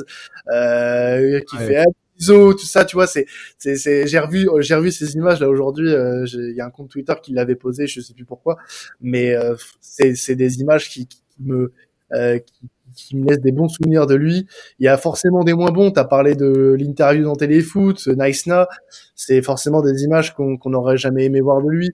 euh, 0.52 1.40
qui 1.42 1.58
fait 1.58 1.84
tout 2.20 2.58
ça, 2.66 2.86
tu 2.86 2.96
vois, 2.96 3.08
c'est, 3.08 3.26
c'est, 3.58 3.76
c'est, 3.76 4.08
j'ai 4.08 4.20
revu, 4.20 4.48
j'ai 4.60 4.76
revu 4.76 4.92
ces 4.92 5.16
images 5.16 5.40
là 5.40 5.50
aujourd'hui. 5.50 5.90
Euh, 5.90 6.26
il 6.34 6.56
y 6.56 6.62
a 6.62 6.66
un 6.66 6.70
compte 6.70 6.90
Twitter 6.90 7.14
qui 7.22 7.34
l'avait 7.34 7.56
posé, 7.56 7.88
je 7.88 8.02
sais 8.02 8.14
plus 8.14 8.26
pourquoi, 8.26 8.58
mais 9.02 9.36
euh, 9.36 9.56
c'est, 9.82 10.16
c'est 10.16 10.36
des 10.36 10.62
images 10.62 10.90
qui, 10.90 11.08
qui 11.08 11.20
me, 11.40 11.74
euh, 12.14 12.40
qui, 12.40 12.70
qui, 12.96 13.18
me 13.18 13.28
laissent 13.28 13.42
des 13.42 13.52
bons 13.52 13.70
souvenirs 13.70 14.06
de 14.08 14.16
lui. 14.16 14.48
Il 14.80 14.86
y 14.86 14.88
a 14.88 14.98
forcément 14.98 15.44
des 15.44 15.54
moins 15.54 15.72
bons. 15.72 15.92
T'as 15.92 16.04
parlé 16.04 16.36
de 16.36 16.76
l'interview 16.80 17.24
dans 17.24 17.36
Téléfoot, 17.36 18.08
Nice 18.08 18.46
Na, 18.48 18.68
c'est 19.16 19.42
forcément 19.42 19.82
des 19.82 20.04
images 20.04 20.34
qu'on, 20.34 20.58
qu'on 20.58 20.70
n'aurait 20.72 20.98
jamais 20.98 21.26
aimé 21.26 21.42
voir 21.42 21.62
de 21.62 21.70
lui. 21.70 21.92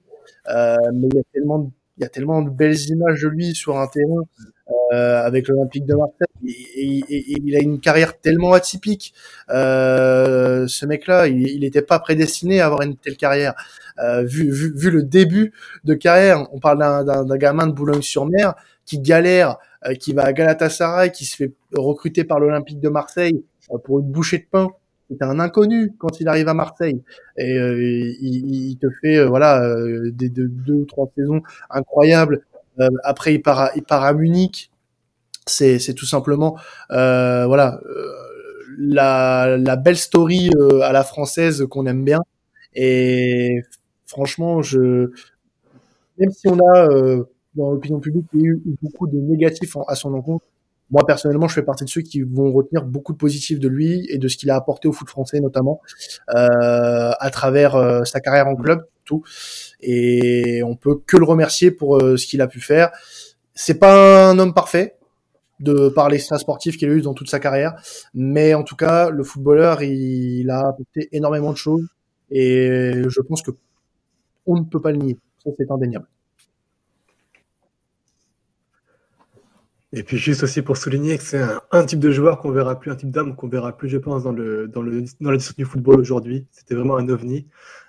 Euh, 0.50 0.76
mais 0.94 1.08
il 1.12 1.16
y 1.16 1.20
a 1.20 1.24
tellement, 1.34 1.72
il 1.98 2.04
y 2.04 2.06
a 2.06 2.10
tellement 2.10 2.42
de 2.42 2.50
belles 2.50 2.80
images 2.90 3.22
de 3.22 3.28
lui 3.28 3.56
sur 3.56 3.78
un 3.78 3.88
terrain 3.88 4.24
euh, 4.94 5.24
avec 5.24 5.48
l'Olympique 5.48 5.86
de 5.86 5.96
Marseille. 5.96 6.28
Et, 6.46 7.42
il 7.42 7.56
a 7.56 7.60
une 7.60 7.80
carrière 7.80 8.20
tellement 8.20 8.54
atypique. 8.54 9.14
Euh, 9.50 10.68
ce 10.68 10.86
mec-là, 10.86 11.28
il 11.28 11.60
n'était 11.62 11.82
pas 11.82 12.00
prédestiné 12.00 12.62
à 12.62 12.66
avoir 12.68 12.82
une 12.82 12.96
telle 12.96 13.18
carrière. 13.18 13.54
Euh, 14.00 14.24
vu, 14.24 14.50
vu, 14.50 14.74
vu, 14.76 14.92
le 14.92 15.04
début 15.04 15.52
de 15.84 15.94
carrière, 15.94 16.48
on 16.54 16.60
parle 16.60 16.80
d'un 16.80 17.38
gamin 17.38 17.68
de 17.68 17.74
Boulogne-sur-Mer 17.74 18.56
qui 18.90 19.00
galère, 19.00 19.58
euh, 19.86 19.94
qui 19.94 20.14
va 20.14 20.24
à 20.24 20.34
Galatasaray, 20.34 21.12
qui 21.12 21.26
se 21.26 21.36
fait 21.36 21.54
recruter 21.76 22.24
par 22.24 22.40
l'Olympique 22.40 22.80
de 22.80 22.90
Marseille 22.90 23.44
euh, 23.72 23.78
pour 23.78 24.00
une 24.00 24.12
bouchée 24.12 24.40
de 24.40 24.46
pain. 24.50 24.68
C'est 25.12 25.24
un 25.24 25.40
inconnu 25.40 25.92
quand 25.98 26.20
il 26.20 26.28
arrive 26.28 26.48
à 26.48 26.54
Marseille 26.54 27.02
et 27.38 27.58
euh, 27.58 27.82
il, 27.82 28.72
il, 28.72 28.78
te 28.78 28.88
fait 29.02 29.26
voilà 29.26 29.60
des 30.12 30.30
deux, 30.30 30.48
deux 30.48 30.74
ou 30.74 30.86
trois 30.86 31.12
saisons 31.16 31.42
incroyables. 31.72 32.42
Après 33.04 33.34
il 33.34 33.42
part 33.42 33.60
à, 33.60 33.72
il 33.76 33.84
part 33.84 34.04
à 34.04 34.14
Munich 34.14 34.72
c'est 35.50 35.94
tout 35.94 36.06
simplement 36.06 36.58
euh, 36.92 37.46
voilà 37.46 37.80
euh, 37.86 38.14
la, 38.78 39.58
la, 39.58 39.76
belle 39.76 39.98
story 39.98 40.50
euh, 40.56 40.82
à 40.82 40.94
la 40.94 41.04
française 41.04 41.66
qu'on 41.70 41.86
aime 41.86 42.06
bien. 42.06 42.22
Et 42.76 43.62
franchement, 44.06 44.62
je 44.62 45.12
même 46.18 46.32
si 46.32 46.48
on 46.48 46.58
a 46.60 46.88
dans 47.56 47.72
l'opinion 47.72 48.00
publique 48.00 48.26
eu 48.34 48.62
beaucoup 48.82 49.08
de 49.08 49.18
négatifs 49.18 49.76
à 49.88 49.96
son 49.96 50.14
encontre, 50.14 50.46
moi 50.92 51.06
personnellement, 51.06 51.48
je 51.48 51.56
fais 51.56 51.64
partie 51.64 51.84
de 51.84 51.90
ceux 51.90 52.02
qui 52.02 52.22
vont 52.22 52.52
retenir 52.52 52.86
beaucoup 52.86 53.12
de 53.12 53.18
positifs 53.18 53.60
de 53.60 53.68
lui 53.68 54.06
et 54.10 54.18
de 54.18 54.28
ce 54.28 54.38
qu'il 54.38 54.50
a 54.50 54.56
apporté 54.56 54.88
au 54.88 54.94
foot 54.94 55.10
français 55.10 55.40
notamment 55.40 55.82
euh, 56.30 57.12
à 57.20 57.30
travers 57.32 58.06
sa 58.06 58.20
carrière 58.22 58.48
en 58.48 58.56
club, 58.56 58.86
Et 59.82 60.62
on 60.64 60.76
peut 60.76 61.00
que 61.06 61.18
le 61.18 61.26
remercier 61.26 61.72
pour 61.72 62.00
ce 62.02 62.26
qu'il 62.26 62.42
a 62.42 62.48
pu 62.48 62.62
faire. 62.62 62.92
C'est 63.54 63.80
pas 63.80 64.30
un 64.30 64.40
homme 64.40 64.54
parfait, 64.54 64.96
de 65.60 65.90
par 65.90 66.10
les 66.10 66.20
sportifs 66.20 66.78
qu'il 66.78 66.90
a 66.90 66.94
eu 66.94 67.02
dans 67.02 67.14
toute 67.14 67.30
sa 67.30 67.40
carrière. 67.40 67.74
Mais 68.14 68.54
en 68.54 68.64
tout 68.64 68.76
cas, 68.76 69.10
le 69.10 69.24
footballeur, 69.24 69.82
il, 69.84 70.50
a 70.50 70.70
apporté 70.70 71.10
énormément 71.12 71.52
de 71.52 71.58
choses 71.58 71.88
et 72.32 72.94
je 73.08 73.22
pense 73.22 73.42
que 73.42 73.52
on 74.46 74.58
ne 74.58 74.64
peut 74.64 74.82
pas 74.82 74.92
le 74.92 74.98
nier. 74.98 75.18
C'est 75.58 75.72
indéniable. 75.72 76.08
Et 79.92 80.04
puis 80.04 80.18
juste 80.18 80.44
aussi 80.44 80.62
pour 80.62 80.78
souligner 80.78 81.18
que 81.18 81.24
c'est 81.24 81.42
un, 81.72 81.84
type 81.84 82.00
de 82.00 82.12
joueur 82.12 82.40
qu'on 82.40 82.52
verra 82.52 82.80
plus, 82.80 82.92
un 82.92 82.96
type 82.96 83.10
d'homme 83.10 83.36
qu'on 83.36 83.48
verra 83.48 83.76
plus, 83.76 83.90
je 83.90 83.98
pense, 83.98 84.24
dans 84.24 84.32
le 84.32 84.68
dans 84.68 84.84
le 84.84 85.04
dans 85.20 85.32
du 85.32 85.66
football 85.66 86.00
aujourd'hui. 86.00 86.46
C'était 86.52 86.76
vraiment 86.76 86.98
un 86.98 87.10
ovni, 87.10 87.48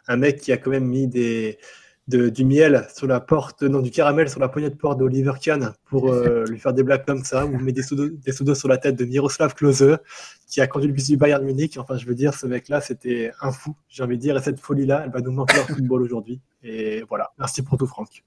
un 0.09 0.17
mec 0.17 0.41
qui 0.41 0.51
a 0.51 0.57
quand 0.57 0.71
même 0.71 0.87
mis 0.87 1.09
du 1.09 2.45
miel 2.45 2.87
sur 2.95 3.07
la 3.07 3.21
porte, 3.21 3.63
non, 3.63 3.81
du 3.81 3.91
caramel 3.91 4.31
sur 4.31 4.41
la 4.41 4.49
poignée 4.49 4.71
de 4.71 4.77
porte 4.77 4.99
d'Oliver 4.99 5.35
Kahn 5.43 5.75
pour 5.85 6.11
euh, 6.11 6.47
lui 6.47 6.59
faire 6.59 6.73
des 6.73 6.83
blagues 6.83 7.05
comme 7.05 7.23
ça, 7.23 7.45
ou 7.45 7.59
met 7.59 7.73
des 7.73 7.83
pseudos, 7.83 8.55
sur 8.55 8.69
la 8.69 8.79
tête 8.79 8.97
de 8.97 9.05
Miroslav 9.05 9.55
Klose, 9.55 9.99
qui 10.47 10.63
a 10.63 10.67
conduit 10.67 10.89
le 10.89 10.95
bus 10.95 11.07
du 11.07 11.19
Bayern 11.19 11.45
Munich. 11.45 11.77
Enfin, 11.79 11.99
je 11.99 12.07
veux 12.07 12.15
dire, 12.15 12.33
ce 12.33 12.47
mec-là, 12.47 12.81
c'était 12.81 13.31
un 13.43 13.53
fou, 13.53 13.77
j'ai 13.91 14.03
envie 14.03 14.17
de 14.17 14.23
dire, 14.23 14.39
et 14.39 14.43
cette 14.43 14.59
folie-là, 14.59 15.03
elle 15.05 15.13
va 15.13 15.21
nous 15.21 15.33
manquer 15.33 15.59
en 15.59 15.65
football 15.65 16.01
aujourd'hui. 16.01 16.41
Et 16.63 17.05
voilà, 17.11 17.31
merci 17.39 17.61
pour 17.63 17.77
tout, 17.77 17.87
Franck. 17.87 18.25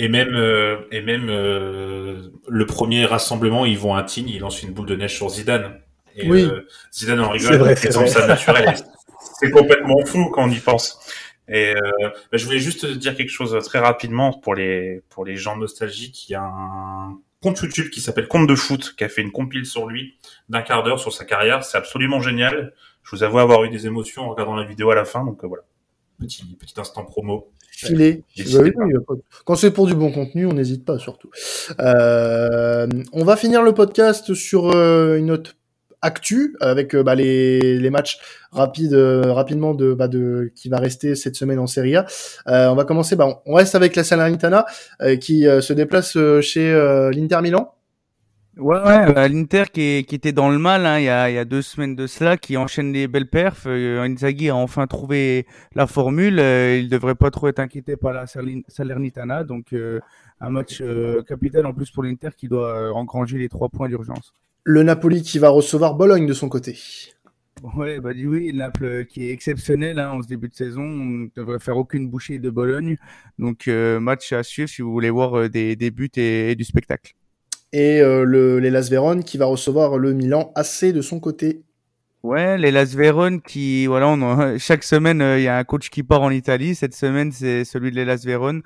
Et 0.00 0.08
même, 0.08 0.34
euh, 0.34 0.76
et 0.92 1.02
même 1.02 1.28
euh, 1.28 2.30
le 2.46 2.66
premier 2.66 3.04
rassemblement, 3.04 3.66
ils 3.66 3.78
vont 3.78 3.94
à 3.94 4.04
Tignes, 4.04 4.28
ils 4.28 4.38
lancent 4.38 4.62
une 4.62 4.72
boule 4.72 4.86
de 4.86 4.96
neige 4.96 5.16
sur 5.16 5.28
Zidane. 5.28 5.80
Et 6.16 6.28
oui. 6.28 6.48
Zidane 6.92 7.20
en 7.20 7.30
rigole, 7.30 7.76
c'est 7.76 7.92
ça 7.92 8.26
naturel. 8.26 8.74
C'est 9.40 9.50
complètement 9.50 10.04
fou 10.06 10.30
quand 10.30 10.44
on 10.44 10.50
y 10.50 10.58
pense. 10.58 10.98
Et 11.48 11.74
euh, 11.74 12.08
bah, 12.30 12.38
je 12.38 12.44
voulais 12.44 12.58
juste 12.58 12.86
dire 12.86 13.16
quelque 13.16 13.30
chose 13.30 13.56
très 13.64 13.78
rapidement 13.78 14.32
pour 14.32 14.54
les 14.54 15.02
pour 15.08 15.24
les 15.24 15.36
gens 15.36 15.56
nostalgiques. 15.56 16.28
Il 16.28 16.32
y 16.32 16.34
a 16.34 16.42
un 16.42 17.18
compte 17.42 17.58
YouTube 17.60 17.90
qui 17.90 18.00
s'appelle 18.00 18.28
Compte 18.28 18.48
de 18.48 18.54
foot 18.54 18.94
qui 18.96 19.04
a 19.04 19.08
fait 19.08 19.22
une 19.22 19.32
compile 19.32 19.64
sur 19.64 19.86
lui 19.86 20.18
d'un 20.48 20.62
quart 20.62 20.82
d'heure 20.82 21.00
sur 21.00 21.12
sa 21.12 21.24
carrière. 21.24 21.64
C'est 21.64 21.78
absolument 21.78 22.20
génial. 22.20 22.74
Je 23.02 23.16
vous 23.16 23.22
avoue 23.22 23.38
avoir 23.38 23.64
eu 23.64 23.70
des 23.70 23.86
émotions 23.86 24.22
en 24.22 24.30
regardant 24.30 24.56
la 24.56 24.64
vidéo 24.64 24.90
à 24.90 24.94
la 24.94 25.04
fin. 25.04 25.24
Donc 25.24 25.42
euh, 25.42 25.46
voilà, 25.46 25.62
petit 26.18 26.44
petit 26.58 26.78
instant 26.78 27.04
promo. 27.04 27.52
Filé. 27.70 28.24
Quand 29.44 29.54
c'est 29.54 29.70
pour 29.70 29.86
du 29.86 29.94
bon 29.94 30.10
contenu, 30.10 30.46
on 30.46 30.52
n'hésite 30.52 30.84
pas 30.84 30.98
surtout. 30.98 31.30
Euh, 31.78 32.88
on 33.12 33.24
va 33.24 33.36
finir 33.36 33.62
le 33.62 33.72
podcast 33.72 34.34
sur 34.34 34.74
euh, 34.74 35.16
une 35.16 35.26
note 35.26 35.54
actu 36.02 36.56
avec 36.60 36.94
euh, 36.94 37.02
bah, 37.02 37.14
les, 37.14 37.78
les, 37.78 37.90
matchs 37.90 38.18
rapides 38.52 38.94
euh, 38.94 39.32
rapidement 39.32 39.74
de, 39.74 39.94
bah, 39.94 40.08
de 40.08 40.52
qui 40.54 40.68
va 40.68 40.78
rester 40.78 41.14
cette 41.14 41.36
semaine 41.36 41.58
en 41.58 41.66
Serie 41.66 41.96
A. 41.96 42.06
Euh, 42.48 42.68
on 42.68 42.74
va 42.74 42.84
commencer. 42.84 43.16
Bah, 43.16 43.42
on 43.46 43.54
reste 43.54 43.74
avec 43.74 43.96
la 43.96 44.04
Salernitana 44.04 44.66
qui 45.20 45.44
se 45.44 45.72
déplace 45.72 46.16
chez 46.40 46.72
l'Inter 47.12 47.40
Milan. 47.42 47.74
Ouais, 48.58 48.76
ouais, 48.76 49.12
bah, 49.12 49.28
l'Inter 49.28 49.64
qui, 49.72 50.04
qui, 50.04 50.16
était 50.16 50.32
dans 50.32 50.50
le 50.50 50.58
mal 50.58 50.84
hein, 50.84 50.98
il, 50.98 51.04
y 51.04 51.08
a, 51.08 51.30
il 51.30 51.34
y 51.34 51.38
a 51.38 51.44
deux 51.44 51.62
semaines 51.62 51.94
de 51.94 52.08
cela, 52.08 52.36
qui 52.36 52.56
enchaîne 52.56 52.92
les 52.92 53.06
belles 53.06 53.28
perfs. 53.28 53.66
Euh, 53.68 54.02
Inzaghi 54.02 54.48
a 54.48 54.56
enfin 54.56 54.88
trouvé 54.88 55.46
la 55.76 55.86
formule. 55.86 56.40
Euh, 56.40 56.76
il 56.76 56.88
devrait 56.88 57.14
pas 57.14 57.30
trop 57.30 57.46
être 57.46 57.60
inquiété 57.60 57.96
par 57.96 58.12
la 58.12 58.26
Salernitana. 58.26 59.44
Donc, 59.44 59.72
euh, 59.72 60.00
un 60.40 60.50
match 60.50 60.80
euh, 60.80 61.22
capital 61.22 61.66
en 61.66 61.72
plus 61.72 61.92
pour 61.92 62.02
l'Inter 62.02 62.30
qui 62.36 62.48
doit 62.48 62.92
engranger 62.94 63.38
les 63.38 63.48
trois 63.48 63.68
points 63.68 63.88
d'urgence. 63.88 64.32
Le 64.64 64.82
Napoli 64.82 65.22
qui 65.22 65.38
va 65.38 65.50
recevoir 65.50 65.94
Bologne 65.94 66.26
de 66.26 66.34
son 66.34 66.48
côté. 66.48 66.76
Ouais, 67.76 68.00
bah 68.00 68.10
oui, 68.12 68.52
Naples 68.52 69.06
qui 69.06 69.28
est 69.28 69.32
exceptionnel 69.32 70.00
hein, 70.00 70.10
en 70.10 70.22
ce 70.22 70.26
début 70.26 70.48
de 70.48 70.54
saison. 70.54 70.82
On 70.82 71.04
ne 71.04 71.28
devrait 71.36 71.60
faire 71.60 71.76
aucune 71.76 72.08
bouchée 72.08 72.40
de 72.40 72.50
Bologne. 72.50 72.96
Donc, 73.38 73.68
match 73.68 74.32
à 74.32 74.42
suivre 74.42 74.68
si 74.68 74.82
vous 74.82 74.90
voulez 74.90 75.10
voir 75.10 75.48
des, 75.48 75.76
des 75.76 75.92
buts 75.92 76.10
et 76.16 76.56
du 76.56 76.64
spectacle 76.64 77.14
et 77.72 78.00
euh, 78.00 78.24
le 78.24 78.58
l'Elas 78.58 78.88
Vérone 78.90 79.24
qui 79.24 79.38
va 79.38 79.46
recevoir 79.46 79.98
le 79.98 80.12
Milan 80.12 80.52
AC 80.54 80.86
de 80.86 81.02
son 81.02 81.20
côté. 81.20 81.62
Ouais, 82.24 82.58
l'Elas 82.58 82.94
Vérone 82.96 83.40
qui 83.40 83.86
voilà, 83.86 84.08
on 84.08 84.18
chaque 84.58 84.82
semaine 84.82 85.22
euh, 85.22 85.38
il 85.38 85.44
y 85.44 85.48
a 85.48 85.56
un 85.56 85.62
coach 85.62 85.88
qui 85.88 86.02
part 86.02 86.22
en 86.22 86.30
Italie. 86.30 86.74
Cette 86.74 86.94
semaine 86.94 87.30
c'est 87.30 87.64
celui 87.64 87.92
de 87.92 87.96
l'Elas 87.96 88.22
Vérone 88.26 88.62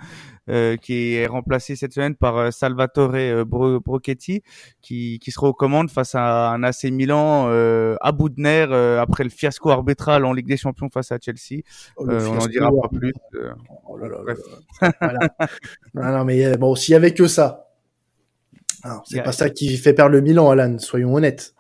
euh, 0.48 0.78
qui 0.78 1.14
est 1.14 1.26
remplacé 1.26 1.76
cette 1.76 1.92
semaine 1.92 2.14
par 2.14 2.38
euh, 2.38 2.50
Salvatore 2.50 3.44
Bro 3.44 3.80
Brochetti 3.80 4.42
qui 4.80 5.18
qui 5.18 5.30
sera 5.30 5.48
aux 5.48 5.52
commandes 5.52 5.90
face 5.90 6.14
à 6.14 6.50
un 6.52 6.62
AC 6.62 6.84
Milan 6.84 7.46
à 8.00 8.12
bout 8.12 8.30
de 8.30 8.40
nerfs 8.40 8.72
après 8.72 9.22
le 9.22 9.30
fiasco 9.30 9.68
arbitral 9.68 10.24
en 10.24 10.32
Ligue 10.32 10.48
des 10.48 10.56
Champions 10.56 10.88
face 10.88 11.12
à 11.12 11.18
Chelsea. 11.20 11.62
Oh, 11.98 12.06
on 12.08 12.38
en 12.38 12.46
dira 12.46 12.70
pas 12.70 12.88
plus. 12.88 13.12
Oh 13.86 13.98
là 13.98 14.08
là, 14.08 14.90
voilà. 15.00 15.18
non, 15.92 16.18
non 16.18 16.24
mais 16.24 16.56
bon, 16.56 16.74
s'il 16.74 16.92
y 16.92 16.96
avait 16.96 17.12
que 17.12 17.26
ça, 17.26 17.71
c'est 19.05 19.23
pas 19.23 19.33
ça 19.33 19.51
qui 19.51 19.77
fait 19.77 19.92
perdre 19.92 20.12
le 20.12 20.21
Milan, 20.21 20.51
Alan, 20.51 20.79
soyons 20.79 21.14
honnêtes. 21.14 21.55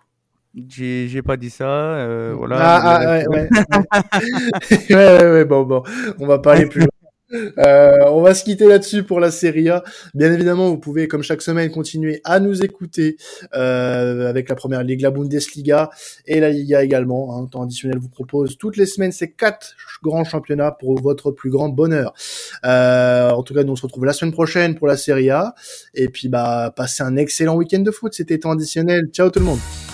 J'ai 0.68 1.22
pas 1.22 1.36
dit 1.36 1.50
ça, 1.50 1.64
euh, 1.64 2.34
voilà. 2.36 2.56
Ah, 2.60 2.80
ah 2.84 3.06
ouais, 3.06 3.26
ouais. 3.26 3.48
ouais, 4.90 4.94
ouais, 4.94 5.32
ouais, 5.32 5.44
bon, 5.44 5.62
bon, 5.62 5.82
on 6.18 6.26
va 6.26 6.38
pas 6.38 6.52
aller 6.54 6.66
plus 6.66 6.80
loin. 6.80 6.88
Euh, 7.32 7.98
on 8.06 8.22
va 8.22 8.34
se 8.34 8.44
quitter 8.44 8.66
là-dessus 8.66 9.02
pour 9.02 9.20
la 9.20 9.30
Serie 9.30 9.68
A. 9.68 9.82
Bien 10.14 10.32
évidemment, 10.32 10.68
vous 10.68 10.78
pouvez, 10.78 11.08
comme 11.08 11.22
chaque 11.22 11.42
semaine, 11.42 11.70
continuer 11.70 12.20
à 12.24 12.40
nous 12.40 12.62
écouter 12.62 13.16
euh, 13.54 14.28
avec 14.28 14.48
la 14.48 14.54
première 14.54 14.82
ligue, 14.82 15.00
la 15.00 15.10
Bundesliga 15.10 15.90
et 16.26 16.40
la 16.40 16.50
Liga 16.50 16.82
également. 16.82 17.36
Hein, 17.36 17.46
temps 17.46 17.62
additionnel 17.62 17.98
vous 17.98 18.08
propose 18.08 18.58
toutes 18.58 18.76
les 18.76 18.86
semaines 18.86 19.12
ces 19.12 19.30
quatre 19.30 19.74
grands 20.02 20.24
championnats 20.24 20.72
pour 20.72 21.00
votre 21.00 21.30
plus 21.30 21.50
grand 21.50 21.68
bonheur. 21.68 22.12
Euh, 22.64 23.30
en 23.30 23.42
tout 23.42 23.54
cas, 23.54 23.64
nous 23.64 23.72
on 23.72 23.76
se 23.76 23.82
retrouve 23.82 24.04
la 24.04 24.12
semaine 24.12 24.32
prochaine 24.32 24.74
pour 24.74 24.86
la 24.86 24.96
Serie 24.96 25.30
A. 25.30 25.54
Et 25.94 26.08
puis, 26.08 26.28
bah, 26.28 26.72
passez 26.74 27.02
un 27.02 27.16
excellent 27.16 27.56
week-end 27.56 27.80
de 27.80 27.90
foot. 27.90 28.12
C'était 28.14 28.38
temps 28.38 28.52
additionnel. 28.52 29.08
Ciao 29.12 29.30
tout 29.30 29.40
le 29.40 29.46
monde. 29.46 29.91